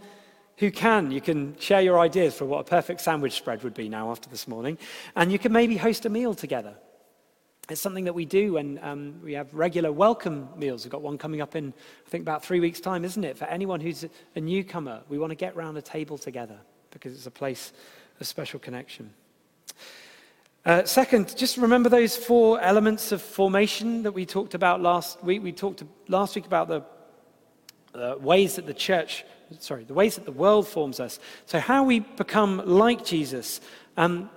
who 0.58 0.70
can. 0.70 1.10
You 1.10 1.20
can 1.20 1.56
share 1.58 1.80
your 1.80 1.98
ideas 1.98 2.34
for 2.34 2.44
what 2.44 2.60
a 2.60 2.64
perfect 2.64 3.00
sandwich 3.00 3.32
spread 3.32 3.62
would 3.64 3.74
be 3.74 3.88
now 3.88 4.10
after 4.10 4.28
this 4.28 4.46
morning, 4.46 4.78
and 5.16 5.32
you 5.32 5.38
can 5.38 5.52
maybe 5.52 5.76
host 5.76 6.04
a 6.04 6.08
meal 6.08 6.34
together. 6.34 6.74
It's 7.70 7.80
something 7.80 8.04
that 8.04 8.14
we 8.14 8.24
do 8.24 8.54
when 8.54 8.80
um, 8.82 9.20
we 9.22 9.34
have 9.34 9.54
regular 9.54 9.92
welcome 9.92 10.48
meals. 10.56 10.84
We've 10.84 10.92
got 10.92 11.00
one 11.00 11.16
coming 11.16 11.40
up 11.40 11.54
in, 11.54 11.72
I 12.06 12.10
think, 12.10 12.22
about 12.22 12.44
three 12.44 12.60
weeks' 12.60 12.80
time, 12.80 13.04
isn't 13.04 13.24
it? 13.24 13.38
For 13.38 13.44
anyone 13.44 13.80
who's 13.80 14.04
a 14.34 14.40
newcomer, 14.40 15.02
we 15.08 15.16
want 15.16 15.30
to 15.30 15.36
get 15.36 15.56
round 15.56 15.78
a 15.78 15.82
table 15.82 16.18
together 16.18 16.58
because 16.90 17.14
it's 17.14 17.26
a 17.26 17.30
place 17.30 17.72
of 18.20 18.26
special 18.26 18.58
connection. 18.58 19.14
Uh, 20.64 20.84
second, 20.84 21.36
just 21.36 21.56
remember 21.56 21.88
those 21.88 22.16
four 22.16 22.60
elements 22.60 23.10
of 23.10 23.20
formation 23.20 24.04
that 24.04 24.12
we 24.12 24.24
talked 24.24 24.54
about 24.54 24.80
last 24.80 25.22
week. 25.24 25.42
We 25.42 25.50
talked 25.50 25.82
last 26.06 26.36
week 26.36 26.46
about 26.46 26.68
the 26.68 26.84
uh, 27.98 28.16
ways 28.18 28.54
that 28.54 28.66
the 28.66 28.74
church, 28.74 29.24
sorry, 29.58 29.82
the 29.82 29.94
ways 29.94 30.14
that 30.14 30.24
the 30.24 30.30
world 30.30 30.68
forms 30.68 31.00
us. 31.00 31.18
So, 31.46 31.58
how 31.58 31.82
we 31.82 31.98
become 31.98 32.62
like 32.64 33.04
Jesus. 33.04 33.60
Um, 33.96 34.30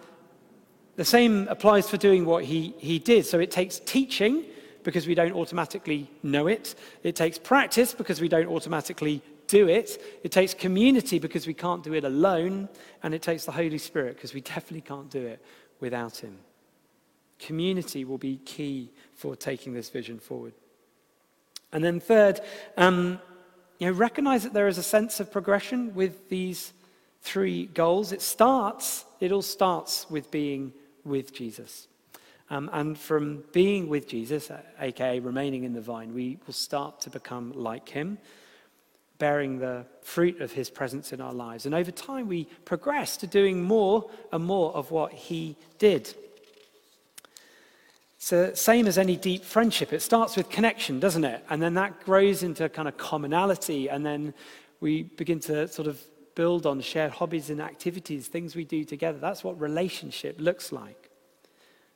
the 0.95 1.05
same 1.05 1.47
applies 1.47 1.87
for 1.87 1.97
doing 1.97 2.25
what 2.25 2.43
he, 2.43 2.73
he 2.79 2.97
did. 2.97 3.27
So, 3.27 3.39
it 3.39 3.51
takes 3.51 3.77
teaching 3.77 4.45
because 4.81 5.05
we 5.05 5.13
don't 5.13 5.33
automatically 5.33 6.09
know 6.23 6.47
it, 6.47 6.73
it 7.03 7.15
takes 7.15 7.37
practice 7.37 7.93
because 7.93 8.19
we 8.19 8.29
don't 8.29 8.47
automatically 8.47 9.21
do 9.47 9.67
it, 9.67 10.01
it 10.23 10.31
takes 10.31 10.55
community 10.55 11.19
because 11.19 11.45
we 11.45 11.53
can't 11.53 11.83
do 11.83 11.93
it 11.93 12.03
alone, 12.03 12.67
and 13.03 13.13
it 13.13 13.21
takes 13.21 13.45
the 13.45 13.51
Holy 13.51 13.77
Spirit 13.77 14.15
because 14.15 14.33
we 14.33 14.41
definitely 14.41 14.81
can't 14.81 15.11
do 15.11 15.21
it 15.21 15.39
without 15.79 16.17
him. 16.17 16.37
Community 17.39 18.05
will 18.05 18.17
be 18.17 18.37
key 18.37 18.91
for 19.13 19.35
taking 19.35 19.73
this 19.73 19.89
vision 19.89 20.19
forward. 20.19 20.53
And 21.71 21.83
then, 21.83 21.99
third, 21.99 22.39
um, 22.77 23.19
you 23.79 23.87
know, 23.87 23.93
recognize 23.93 24.43
that 24.43 24.53
there 24.53 24.67
is 24.67 24.77
a 24.77 24.83
sense 24.83 25.19
of 25.19 25.31
progression 25.31 25.93
with 25.93 26.29
these 26.29 26.71
three 27.21 27.65
goals. 27.65 28.11
It 28.11 28.21
starts, 28.21 29.05
it 29.19 29.31
all 29.31 29.41
starts 29.41 30.09
with 30.09 30.31
being 30.31 30.73
with 31.03 31.33
Jesus. 31.33 31.87
Um, 32.49 32.69
and 32.71 32.97
from 32.97 33.43
being 33.51 33.89
with 33.89 34.07
Jesus, 34.07 34.51
aka 34.79 35.19
remaining 35.19 35.63
in 35.63 35.73
the 35.73 35.81
vine, 35.81 36.13
we 36.13 36.37
will 36.45 36.53
start 36.53 37.01
to 37.01 37.09
become 37.09 37.51
like 37.53 37.89
him 37.89 38.19
bearing 39.17 39.59
the 39.59 39.85
fruit 40.01 40.41
of 40.41 40.51
his 40.51 40.69
presence 40.69 41.13
in 41.13 41.21
our 41.21 41.33
lives. 41.33 41.65
And 41.65 41.73
over 41.73 41.91
time, 41.91 42.27
we 42.27 42.45
progress 42.65 43.17
to 43.17 43.27
doing 43.27 43.63
more 43.63 44.09
and 44.31 44.43
more 44.43 44.73
of 44.75 44.91
what 44.91 45.13
he 45.13 45.55
did. 45.79 46.13
So, 48.17 48.53
same 48.53 48.87
as 48.87 48.97
any 48.97 49.17
deep 49.17 49.43
friendship, 49.43 49.93
it 49.93 50.01
starts 50.01 50.35
with 50.35 50.49
connection, 50.49 50.99
doesn't 50.99 51.23
it? 51.23 51.45
And 51.49 51.61
then 51.61 51.75
that 51.75 52.03
grows 52.03 52.43
into 52.43 52.67
kind 52.69 52.87
of 52.87 52.97
commonality, 52.97 53.87
and 53.87 54.05
then 54.05 54.33
we 54.79 55.03
begin 55.03 55.39
to 55.41 55.67
sort 55.67 55.87
of 55.87 56.01
build 56.33 56.65
on 56.65 56.81
shared 56.81 57.11
hobbies 57.11 57.49
and 57.49 57.61
activities, 57.61 58.27
things 58.27 58.55
we 58.55 58.65
do 58.65 58.83
together. 58.83 59.17
That's 59.19 59.43
what 59.43 59.59
relationship 59.59 60.35
looks 60.39 60.71
like. 60.71 61.09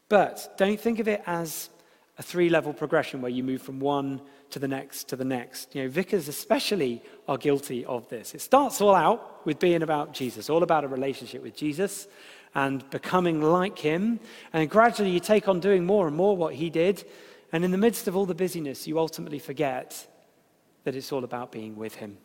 But 0.08 0.54
don't 0.58 0.80
think 0.80 1.00
of 1.00 1.08
it 1.08 1.22
as 1.26 1.70
a 2.18 2.24
three 2.24 2.50
level 2.50 2.74
progression 2.74 3.22
where 3.22 3.32
you 3.32 3.44
move 3.44 3.62
from 3.62 3.80
one 3.80 4.22
to 4.52 4.60
the 4.60 4.68
next 4.68 5.08
to 5.10 5.16
the 5.16 5.26
next. 5.26 5.76
You 5.76 5.84
know, 5.84 5.90
vicars 5.90 6.28
especially 6.28 7.04
are 7.28 7.38
guilty 7.38 7.86
of 7.86 8.08
this. 8.10 8.34
It 8.34 8.42
starts 8.42 8.82
all 8.82 8.96
out 8.96 9.46
with 9.46 9.60
being 9.60 9.84
about 9.84 10.14
Jesus, 10.14 10.50
all 10.50 10.64
about 10.64 10.84
a 10.84 10.88
relationship 10.88 11.44
with 11.44 11.56
Jesus 11.56 12.08
and 12.56 12.88
becoming 12.90 13.42
like 13.42 13.78
him. 13.78 14.20
And 14.54 14.70
gradually 14.70 15.12
you 15.12 15.20
take 15.20 15.48
on 15.48 15.60
doing 15.60 15.86
more 15.86 16.08
and 16.08 16.16
more 16.16 16.36
what 16.36 16.56
he 16.56 16.70
did. 16.70 17.06
And 17.52 17.64
in 17.64 17.72
the 17.72 17.78
midst 17.78 18.08
of 18.08 18.16
all 18.16 18.26
the 18.26 18.36
busyness, 18.36 18.88
you 18.88 19.00
ultimately 19.00 19.40
forget 19.40 20.08
that 20.84 20.96
it's 20.96 21.12
all 21.12 21.24
about 21.24 21.52
being 21.52 21.76
with 21.76 21.96
him. 21.96 22.18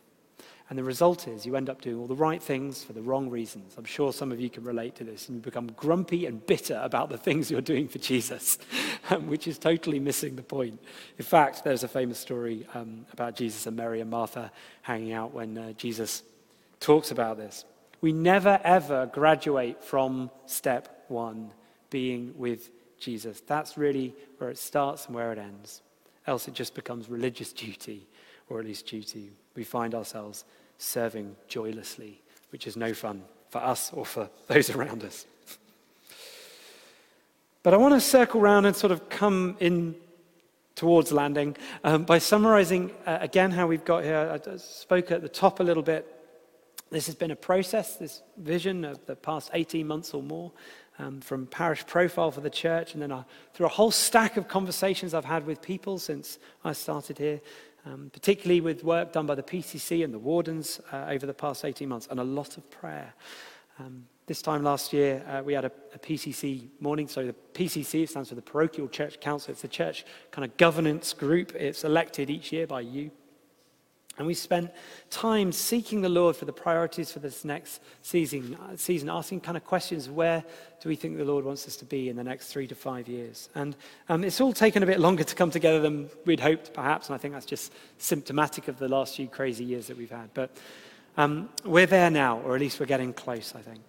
And 0.69 0.79
the 0.79 0.83
result 0.83 1.27
is 1.27 1.45
you 1.45 1.55
end 1.55 1.69
up 1.69 1.81
doing 1.81 1.97
all 1.97 2.07
the 2.07 2.15
right 2.15 2.41
things 2.41 2.83
for 2.83 2.93
the 2.93 3.01
wrong 3.01 3.29
reasons. 3.29 3.75
I'm 3.77 3.85
sure 3.85 4.11
some 4.11 4.31
of 4.31 4.39
you 4.39 4.49
can 4.49 4.63
relate 4.63 4.95
to 4.95 5.03
this. 5.03 5.27
And 5.27 5.35
you 5.35 5.41
become 5.41 5.67
grumpy 5.75 6.25
and 6.25 6.43
bitter 6.43 6.79
about 6.81 7.09
the 7.09 7.19
things 7.19 7.51
you're 7.51 7.61
doing 7.61 7.87
for 7.87 7.99
Jesus, 7.99 8.57
um, 9.11 9.27
which 9.27 9.47
is 9.47 9.59
totally 9.59 9.99
missing 9.99 10.35
the 10.35 10.41
point. 10.41 10.79
In 11.19 11.25
fact, 11.25 11.63
there's 11.63 11.83
a 11.83 11.87
famous 11.87 12.17
story 12.17 12.65
um, 12.73 13.05
about 13.13 13.35
Jesus 13.35 13.67
and 13.67 13.77
Mary 13.77 14.01
and 14.01 14.09
Martha 14.09 14.51
hanging 14.81 15.13
out 15.13 15.33
when 15.33 15.55
uh, 15.55 15.71
Jesus 15.73 16.23
talks 16.79 17.11
about 17.11 17.37
this. 17.37 17.63
We 18.01 18.11
never, 18.11 18.59
ever 18.63 19.05
graduate 19.05 19.83
from 19.83 20.31
step 20.47 21.05
one, 21.09 21.51
being 21.91 22.33
with 22.37 22.71
Jesus. 22.97 23.39
That's 23.45 23.77
really 23.77 24.15
where 24.39 24.49
it 24.49 24.57
starts 24.57 25.05
and 25.05 25.15
where 25.15 25.31
it 25.31 25.37
ends. 25.37 25.83
Else 26.25 26.47
it 26.47 26.55
just 26.55 26.73
becomes 26.73 27.07
religious 27.07 27.53
duty, 27.53 28.07
or 28.49 28.59
at 28.59 28.65
least 28.65 28.87
duty 28.87 29.31
we 29.55 29.63
find 29.63 29.95
ourselves 29.95 30.45
serving 30.77 31.35
joylessly, 31.47 32.21
which 32.51 32.67
is 32.67 32.75
no 32.75 32.93
fun 32.93 33.23
for 33.49 33.59
us 33.59 33.91
or 33.93 34.05
for 34.05 34.29
those 34.47 34.69
around 34.69 35.03
us. 35.03 35.25
But 37.63 37.73
I 37.73 37.77
want 37.77 37.95
to 37.95 38.01
circle 38.01 38.41
around 38.41 38.65
and 38.65 38.75
sort 38.75 38.91
of 38.91 39.09
come 39.09 39.57
in 39.59 39.95
towards 40.75 41.11
landing 41.11 41.55
um, 41.83 42.03
by 42.03 42.19
summarizing 42.19 42.91
uh, 43.05 43.17
again 43.21 43.49
how 43.49 43.65
we've 43.65 43.85
got 43.85 44.03
here. 44.03 44.39
I 44.45 44.57
spoke 44.57 45.09
at 45.09 45.21
the 45.21 45.29
top 45.29 45.59
a 45.59 45.63
little 45.63 45.81
bit. 45.81 46.11
This 46.91 47.07
has 47.07 47.15
been 47.15 47.31
a 47.31 47.35
process, 47.35 47.95
this 47.95 48.21
vision 48.37 48.85
of 48.85 49.03
the 49.07 49.15
past 49.15 49.49
18 49.53 49.87
months 49.87 50.13
or 50.13 50.21
more, 50.21 50.51
um, 50.99 51.21
from 51.21 51.45
parish 51.47 51.85
profile 51.85 52.31
for 52.31 52.41
the 52.41 52.49
church, 52.49 52.93
and 52.93 53.01
then 53.01 53.11
I, 53.11 53.23
through 53.53 53.65
a 53.65 53.69
whole 53.69 53.91
stack 53.91 54.37
of 54.37 54.47
conversations 54.47 55.13
I've 55.13 55.25
had 55.25 55.45
with 55.45 55.61
people 55.61 55.99
since 55.99 56.39
I 56.63 56.73
started 56.73 57.17
here, 57.17 57.41
um, 57.85 58.09
particularly 58.13 58.61
with 58.61 58.83
work 58.83 59.11
done 59.11 59.25
by 59.25 59.35
the 59.35 59.43
PCC 59.43 60.03
and 60.03 60.13
the 60.13 60.19
wardens 60.19 60.79
uh, 60.91 61.07
over 61.09 61.25
the 61.25 61.33
past 61.33 61.65
18 61.65 61.87
months, 61.87 62.07
and 62.09 62.19
a 62.19 62.23
lot 62.23 62.57
of 62.57 62.69
prayer. 62.69 63.13
Um, 63.79 64.05
this 64.27 64.41
time 64.41 64.63
last 64.63 64.93
year, 64.93 65.23
uh, 65.27 65.43
we 65.43 65.53
had 65.53 65.65
a, 65.65 65.71
a, 65.93 65.99
PCC 65.99 66.69
morning. 66.79 67.07
So 67.07 67.27
the 67.27 67.35
PCC 67.53 68.07
stands 68.09 68.29
for 68.29 68.35
the 68.35 68.41
Parochial 68.41 68.87
Church 68.87 69.19
Council. 69.19 69.51
It's 69.51 69.61
the 69.61 69.67
church 69.67 70.05
kind 70.31 70.45
of 70.45 70.57
governance 70.57 71.13
group. 71.13 71.53
It's 71.53 71.83
elected 71.83 72.29
each 72.29 72.51
year 72.51 72.65
by 72.65 72.81
you. 72.81 73.11
And 74.17 74.25
we 74.25 74.33
spent 74.33 74.71
time 75.09 75.51
seeking 75.51 76.01
the 76.01 76.09
Lord 76.09 76.37
for 76.37 76.45
the 76.45 76.53
priorities 76.53 77.11
for 77.11 77.19
this 77.19 77.43
next 77.43 77.81
season, 78.01 78.57
season, 78.77 79.09
asking 79.09 79.41
kind 79.41 79.57
of 79.57 79.65
questions 79.65 80.09
where 80.09 80.43
do 80.81 80.87
we 80.87 80.95
think 80.95 81.17
the 81.17 81.25
Lord 81.25 81.43
wants 81.43 81.67
us 81.67 81.75
to 81.77 81.85
be 81.85 82.07
in 82.07 82.15
the 82.15 82.23
next 82.23 82.47
three 82.47 82.65
to 82.67 82.75
five 82.75 83.09
years? 83.09 83.49
And 83.55 83.75
um, 84.07 84.23
it's 84.23 84.39
all 84.39 84.53
taken 84.53 84.83
a 84.83 84.85
bit 84.85 85.01
longer 85.01 85.25
to 85.25 85.35
come 85.35 85.51
together 85.51 85.81
than 85.81 86.09
we'd 86.25 86.39
hoped, 86.39 86.73
perhaps. 86.73 87.09
And 87.09 87.15
I 87.15 87.17
think 87.17 87.33
that's 87.33 87.45
just 87.45 87.73
symptomatic 87.97 88.69
of 88.69 88.79
the 88.79 88.87
last 88.87 89.17
few 89.17 89.27
crazy 89.27 89.65
years 89.65 89.87
that 89.87 89.97
we've 89.97 90.09
had. 90.09 90.33
But 90.33 90.55
um, 91.17 91.49
we're 91.65 91.85
there 91.85 92.09
now, 92.09 92.39
or 92.39 92.55
at 92.55 92.61
least 92.61 92.79
we're 92.79 92.85
getting 92.85 93.11
close, 93.11 93.53
I 93.53 93.61
think. 93.61 93.81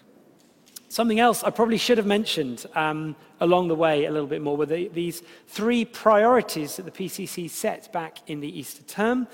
Something 0.88 1.20
else 1.20 1.44
I 1.44 1.50
probably 1.50 1.78
should 1.78 1.98
have 1.98 2.06
mentioned 2.06 2.64
um, 2.74 3.16
along 3.40 3.68
the 3.68 3.74
way 3.74 4.06
a 4.06 4.10
little 4.10 4.28
bit 4.28 4.40
more 4.40 4.56
were 4.56 4.66
the, 4.66 4.88
these 4.88 5.22
three 5.46 5.84
priorities 5.84 6.76
that 6.76 6.84
the 6.84 6.90
PCC 6.90 7.50
set 7.50 7.92
back 7.92 8.18
in 8.28 8.40
the 8.40 8.58
Easter 8.58 8.82
term 8.84 9.26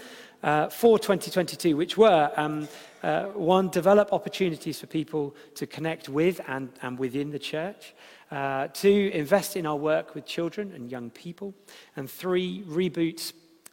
uh, 0.43 0.69
for 0.69 0.99
2022, 0.99 1.77
which 1.77 1.97
were 1.97 2.31
um, 2.37 2.69
uh, 3.03 3.25
one, 3.27 3.69
develop 3.69 4.13
opportunities 4.13 4.81
for 4.81 4.87
people 4.87 5.35
to 5.55 5.67
connect 5.67 6.09
with 6.09 6.41
and, 6.47 6.71
and 6.83 6.99
within 6.99 7.31
the 7.31 7.39
church. 7.39 7.95
Uh, 8.31 8.69
two, 8.69 9.11
invest 9.13 9.57
in 9.57 9.67
our 9.67 9.77
work 9.77 10.15
with 10.15 10.25
children 10.25 10.73
and 10.73 10.91
young 10.91 11.11
people. 11.11 11.55
And 11.97 12.11
three, 12.11 12.63
reboot 12.67 13.33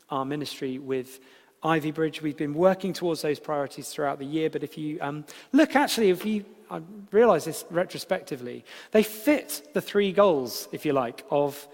our 0.10 0.25
ministry 0.25 0.79
with 0.79 1.19
Ivy 1.63 1.91
Bridge. 1.91 2.21
We've 2.21 2.38
been 2.38 2.53
working 2.53 2.93
towards 2.93 3.21
those 3.21 3.39
priorities 3.39 3.89
throughout 3.89 4.19
the 4.19 4.25
year, 4.25 4.49
but 4.49 4.63
if 4.63 4.77
you 4.77 4.97
um, 5.01 5.25
look, 5.51 5.75
actually, 5.75 6.10
if 6.10 6.25
you 6.25 6.45
I 6.69 6.82
realize 7.12 7.45
this 7.45 7.65
retrospectively, 7.71 8.63
they 8.91 9.01
fit 9.01 9.69
the 9.73 9.82
three 9.82 10.12
goals, 10.12 10.67
if 10.71 10.86
you 10.86 10.93
like, 10.93 11.25
of 11.32 11.67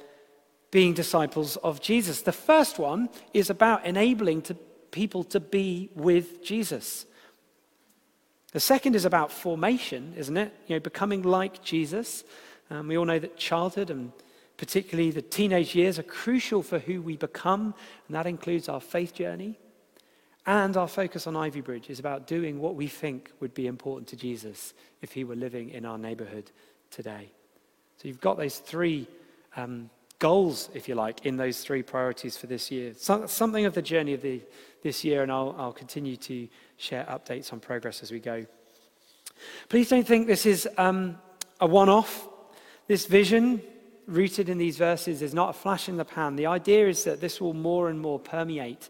being 0.72 0.94
disciples 0.94 1.58
of 1.58 1.82
Jesus. 1.82 2.22
The 2.22 2.32
first 2.32 2.80
one 2.80 3.10
is 3.34 3.50
about 3.50 3.86
enabling 3.86 4.44
to 4.44 4.58
people 4.96 5.26
to 5.26 5.42
be 5.42 5.90
with 5.94 6.42
Jesus. 6.42 7.06
The 8.54 8.62
second 8.62 8.96
is 8.96 9.04
about 9.04 9.30
formation, 9.30 10.14
isn't 10.16 10.38
it? 10.38 10.54
You 10.68 10.78
know, 10.78 10.80
becoming 10.80 11.22
like 11.22 11.62
Jesus. 11.62 12.24
Um, 12.70 12.88
we 12.88 12.98
all 12.98 13.04
know 13.04 13.20
that 13.20 13.36
childhood 13.36 13.90
and 13.90 14.14
particularly 14.56 15.12
the 15.12 15.22
teenage 15.22 15.76
years 15.76 16.00
are 16.00 16.04
crucial 16.04 16.64
for 16.64 16.80
who 16.80 17.02
we 17.02 17.18
become, 17.18 17.74
and 18.08 18.16
that 18.16 18.26
includes 18.26 18.70
our 18.70 18.80
faith 18.80 19.14
journey. 19.14 19.60
And 20.46 20.78
our 20.78 20.88
focus 20.88 21.28
on 21.28 21.36
Ivy 21.36 21.60
Bridge 21.60 21.90
is 21.90 22.00
about 22.00 22.26
doing 22.26 22.62
what 22.62 22.76
we 22.76 22.88
think 22.88 23.34
would 23.42 23.54
be 23.54 23.68
important 23.68 24.08
to 24.10 24.16
Jesus 24.16 24.74
if 25.02 25.12
he 25.12 25.26
were 25.26 25.36
living 25.36 25.72
in 25.72 25.84
our 25.86 25.98
neighborhood 25.98 26.52
today. 26.90 27.32
So 27.98 28.08
you've 28.08 28.22
got 28.22 28.38
those 28.38 28.60
three 28.60 29.08
um, 29.58 29.90
goals, 30.20 30.70
if 30.74 30.88
you 30.88 30.96
like, 30.96 31.26
in 31.26 31.38
those 31.38 31.62
three 31.62 31.84
priorities 31.84 32.38
for 32.38 32.48
this 32.48 32.72
year. 32.72 32.94
So, 32.96 33.26
something 33.26 33.66
of 33.66 33.74
the 33.74 33.82
journey 33.82 34.14
of 34.14 34.22
the, 34.22 34.42
this 34.82 35.04
year, 35.04 35.24
and 35.24 35.32
I'll, 35.32 35.56
I'll 35.58 35.74
continue 35.74 36.16
to 36.18 36.48
share 36.78 37.06
updates 37.06 37.52
on 37.52 37.60
progress 37.60 38.02
as 38.04 38.12
we 38.12 38.20
go. 38.20 38.46
Please 39.70 39.90
don't 39.90 40.08
think 40.08 40.28
this 40.28 40.46
is 40.46 40.68
um, 40.78 41.18
a 41.60 41.68
one 41.68 41.90
off. 41.90 42.28
This 42.88 43.06
vision, 43.06 43.62
rooted 44.08 44.50
in 44.50 44.58
these 44.58 44.78
verses, 44.78 45.22
is 45.22 45.34
not 45.34 45.50
a 45.50 45.54
flash 45.54 45.90
in 45.90 45.98
the 45.98 46.06
pan. 46.06 46.36
The 46.36 46.46
idea 46.46 46.88
is 46.88 47.04
that 47.04 47.20
this 47.20 47.42
will 47.42 47.54
more 47.54 47.90
and 47.90 48.00
more 48.00 48.20
permeate 48.20 48.90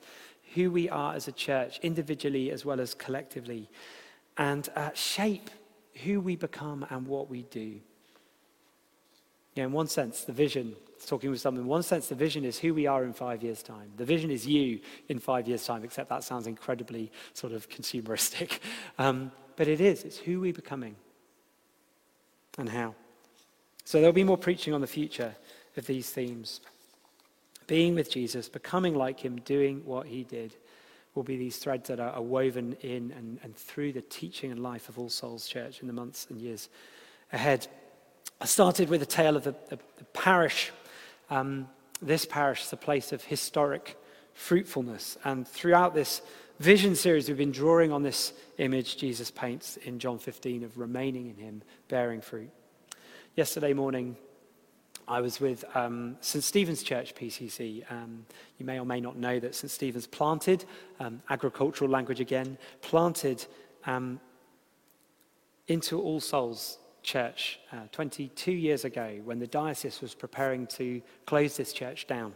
who 0.53 0.71
we 0.71 0.89
are 0.89 1.13
as 1.13 1.27
a 1.27 1.31
church, 1.31 1.79
individually 1.81 2.51
as 2.51 2.65
well 2.65 2.79
as 2.79 2.93
collectively, 2.93 3.69
and 4.37 4.69
uh, 4.75 4.89
shape 4.93 5.49
who 6.03 6.19
we 6.19 6.35
become 6.35 6.85
and 6.89 7.07
what 7.07 7.29
we 7.29 7.43
do. 7.43 7.79
Yeah, 9.55 9.65
in 9.65 9.71
one 9.71 9.87
sense, 9.87 10.23
the 10.23 10.33
vision, 10.33 10.75
talking 11.05 11.29
with 11.29 11.41
someone, 11.41 11.63
in 11.63 11.67
one 11.67 11.83
sense, 11.83 12.07
the 12.07 12.15
vision 12.15 12.45
is 12.45 12.59
who 12.59 12.73
we 12.73 12.87
are 12.87 13.03
in 13.03 13.13
five 13.13 13.43
years' 13.43 13.61
time. 13.63 13.91
The 13.97 14.05
vision 14.05 14.31
is 14.31 14.47
you 14.47 14.79
in 15.09 15.19
five 15.19 15.47
years' 15.47 15.65
time, 15.65 15.83
except 15.83 16.09
that 16.09 16.23
sounds 16.23 16.47
incredibly 16.47 17.11
sort 17.33 17.53
of 17.53 17.69
consumeristic. 17.69 18.59
Um, 18.97 19.31
but 19.57 19.67
it 19.67 19.81
is, 19.81 20.03
it's 20.03 20.17
who 20.17 20.39
we're 20.39 20.53
becoming 20.53 20.95
and 22.57 22.69
how. 22.69 22.95
So 23.83 23.99
there'll 23.99 24.13
be 24.13 24.23
more 24.23 24.37
preaching 24.37 24.73
on 24.73 24.81
the 24.81 24.87
future 24.87 25.35
of 25.77 25.85
these 25.85 26.09
themes 26.09 26.61
being 27.67 27.95
with 27.95 28.11
Jesus, 28.11 28.47
becoming 28.49 28.95
like 28.95 29.19
him, 29.19 29.37
doing 29.37 29.81
what 29.85 30.07
he 30.07 30.23
did, 30.23 30.55
will 31.13 31.23
be 31.23 31.37
these 31.37 31.57
threads 31.57 31.87
that 31.87 31.99
are, 31.99 32.21
woven 32.21 32.75
in 32.81 33.11
and, 33.13 33.39
and 33.41 33.55
through 33.55 33.93
the 33.93 34.01
teaching 34.01 34.51
and 34.51 34.61
life 34.61 34.89
of 34.89 34.99
All 34.99 35.09
Souls 35.09 35.47
Church 35.47 35.81
in 35.81 35.87
the 35.87 35.93
months 35.93 36.27
and 36.29 36.39
years 36.39 36.69
ahead. 37.31 37.67
I 38.41 38.45
started 38.45 38.89
with 38.89 39.01
a 39.01 39.05
tale 39.05 39.37
of 39.37 39.45
the, 39.45 39.55
the, 39.69 39.79
the 39.97 40.03
parish. 40.13 40.71
Um, 41.29 41.67
this 42.01 42.25
parish 42.25 42.63
is 42.63 42.73
a 42.73 42.77
place 42.77 43.11
of 43.11 43.23
historic 43.23 43.97
fruitfulness. 44.33 45.17
And 45.23 45.47
throughout 45.47 45.93
this 45.93 46.21
vision 46.59 46.95
series, 46.95 47.27
we've 47.27 47.37
been 47.37 47.51
drawing 47.51 47.91
on 47.91 48.03
this 48.03 48.33
image 48.57 48.97
Jesus 48.97 49.31
paints 49.31 49.77
in 49.77 49.99
John 49.99 50.19
15 50.19 50.63
of 50.63 50.77
remaining 50.77 51.29
in 51.29 51.37
him, 51.37 51.61
bearing 51.87 52.21
fruit. 52.21 52.49
Yesterday 53.35 53.73
morning, 53.73 54.15
I 55.07 55.21
was 55.21 55.39
with 55.39 55.63
um, 55.75 56.17
St. 56.21 56.43
Stephen's 56.43 56.81
Church, 56.81 57.13
PCC. 57.13 57.83
Um, 57.91 58.25
you 58.57 58.65
may 58.65 58.79
or 58.79 58.85
may 58.85 58.99
not 58.99 59.17
know 59.17 59.39
that 59.39 59.53
St. 59.53 59.69
Stephen's 59.69 60.07
planted, 60.07 60.65
um, 60.99 61.21
agricultural 61.29 61.89
language 61.89 62.19
again, 62.19 62.57
planted 62.81 63.45
um, 63.85 64.19
into 65.67 66.01
All 66.01 66.19
Souls 66.19 66.79
Church 67.05 67.59
uh, 67.71 67.87
22 67.91 68.51
years 68.51 68.83
ago 68.83 69.19
when 69.23 69.39
the 69.39 69.47
diocese 69.47 70.01
was 70.01 70.13
preparing 70.13 70.67
to 70.67 71.01
close 71.25 71.55
this 71.55 71.71
church 71.71 72.07
down. 72.07 72.33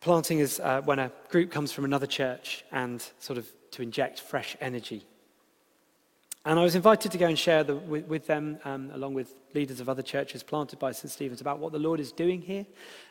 Planting 0.00 0.40
is 0.40 0.60
uh, 0.60 0.80
when 0.82 0.98
a 0.98 1.12
group 1.28 1.50
comes 1.50 1.72
from 1.72 1.84
another 1.84 2.06
church 2.06 2.64
and 2.72 3.04
sort 3.18 3.38
of 3.38 3.48
to 3.72 3.82
inject 3.82 4.20
fresh 4.20 4.56
energy 4.60 5.04
and 6.46 6.60
I 6.60 6.62
was 6.62 6.76
invited 6.76 7.10
to 7.10 7.18
go 7.18 7.26
and 7.26 7.36
share 7.36 7.64
the, 7.64 7.74
with, 7.74 8.06
with, 8.06 8.28
them, 8.28 8.60
um, 8.64 8.92
along 8.94 9.14
with 9.14 9.34
leaders 9.52 9.80
of 9.80 9.88
other 9.88 10.00
churches 10.00 10.44
planted 10.44 10.78
by 10.78 10.92
St. 10.92 11.10
Stephen's, 11.10 11.40
about 11.40 11.58
what 11.58 11.72
the 11.72 11.80
Lord 11.80 11.98
is 11.98 12.12
doing 12.12 12.40
here 12.40 12.64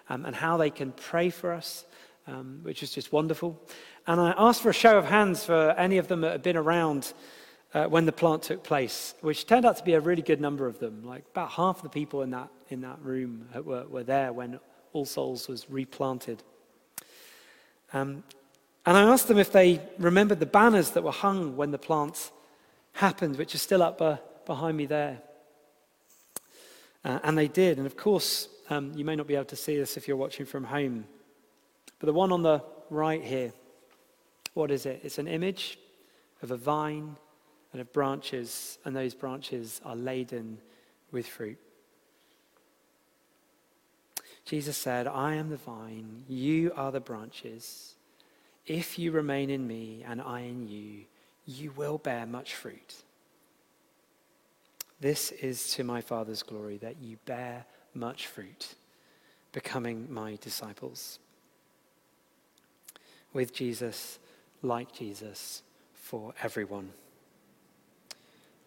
um, 0.07 0.25
and 0.25 0.33
how 0.33 0.55
they 0.55 0.69
can 0.69 0.93
pray 0.93 1.29
for 1.29 1.51
us, 1.51 1.83
um, 2.27 2.61
which 2.63 2.81
is 2.81 2.91
just 2.91 3.11
wonderful. 3.11 3.61
And 4.07 4.21
I 4.21 4.33
asked 4.37 4.61
for 4.61 4.69
a 4.69 4.73
show 4.73 4.97
of 4.97 5.03
hands 5.03 5.43
for 5.43 5.71
any 5.71 5.97
of 5.97 6.07
them 6.07 6.21
that 6.21 6.31
had 6.31 6.43
been 6.43 6.55
around 6.55 7.11
uh, 7.75 7.85
when 7.87 8.05
the 8.05 8.11
plant 8.11 8.41
took 8.41 8.63
place, 8.63 9.13
which 9.19 9.45
turned 9.45 9.65
out 9.65 9.75
to 9.75 9.83
be 9.83 9.93
a 9.93 9.99
really 9.99 10.21
good 10.21 10.39
number 10.39 10.65
of 10.65 10.79
them. 10.79 11.03
Like 11.03 11.25
about 11.31 11.51
half 11.51 11.83
the 11.83 11.89
people 11.89 12.21
in 12.21 12.29
that, 12.29 12.47
in 12.69 12.81
that 12.81 12.99
room 13.03 13.49
were, 13.53 13.85
were 13.85 14.03
there 14.03 14.31
when 14.31 14.61
All 14.93 15.05
Souls 15.05 15.49
was 15.49 15.69
replanted. 15.69 16.41
Um, 17.91 18.23
and 18.85 18.95
I 18.95 19.03
asked 19.03 19.27
them 19.27 19.37
if 19.37 19.51
they 19.51 19.81
remembered 19.99 20.39
the 20.39 20.45
banners 20.45 20.91
that 20.91 21.03
were 21.03 21.11
hung 21.11 21.57
when 21.57 21.71
the 21.71 21.77
plant 21.77 22.31
happened, 22.93 23.35
which 23.35 23.53
is 23.53 23.61
still 23.61 23.83
up 23.83 24.01
uh, 24.01 24.17
behind 24.45 24.77
me 24.77 24.85
there. 24.85 25.19
Uh, 27.03 27.19
and 27.23 27.37
they 27.37 27.49
did. 27.49 27.77
And 27.77 27.85
of 27.85 27.97
course, 27.97 28.47
um, 28.69 28.93
you 28.95 29.03
may 29.03 29.17
not 29.17 29.27
be 29.27 29.35
able 29.35 29.45
to 29.45 29.55
see 29.57 29.75
this 29.75 29.97
if 29.97 30.07
you're 30.07 30.15
watching 30.15 30.45
from 30.45 30.63
home. 30.63 31.05
But 31.99 32.05
the 32.05 32.13
one 32.13 32.31
on 32.31 32.41
the 32.41 32.63
right 32.89 33.21
here, 33.21 33.51
what 34.53 34.71
is 34.71 34.85
it? 34.85 35.01
It's 35.03 35.17
an 35.17 35.27
image 35.27 35.77
of 36.41 36.51
a 36.51 36.57
vine 36.57 37.17
and 37.75 37.81
of 37.81 37.91
branches, 37.91 38.79
and 38.85 38.95
those 38.95 39.13
branches 39.13 39.81
are 39.83 39.97
laden 39.97 40.57
with 41.11 41.27
fruit. 41.27 41.57
Jesus 44.45 44.77
said, 44.77 45.07
I 45.07 45.35
am 45.35 45.49
the 45.49 45.57
vine, 45.57 46.23
you 46.29 46.71
are 46.77 46.93
the 46.93 47.01
branches. 47.01 47.95
If 48.65 48.97
you 48.97 49.11
remain 49.11 49.49
in 49.49 49.67
me 49.67 50.05
and 50.07 50.21
I 50.21 50.39
in 50.43 50.69
you, 50.69 51.01
you 51.45 51.71
will 51.71 51.97
bear 51.97 52.25
much 52.25 52.55
fruit. 52.55 52.95
This 55.01 55.31
is 55.31 55.73
to 55.73 55.83
my 55.83 55.99
Father's 55.99 56.43
glory 56.43 56.77
that 56.77 57.01
you 57.01 57.17
bear 57.25 57.65
much 57.93 58.27
fruit, 58.27 58.75
becoming 59.51 60.07
my 60.09 60.37
disciples. 60.39 61.19
With 63.33 63.53
Jesus, 63.53 64.17
like 64.61 64.93
Jesus, 64.93 65.61
for 65.93 66.33
everyone. 66.41 66.93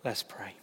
Let's 0.04 0.22
pray. 0.22 0.54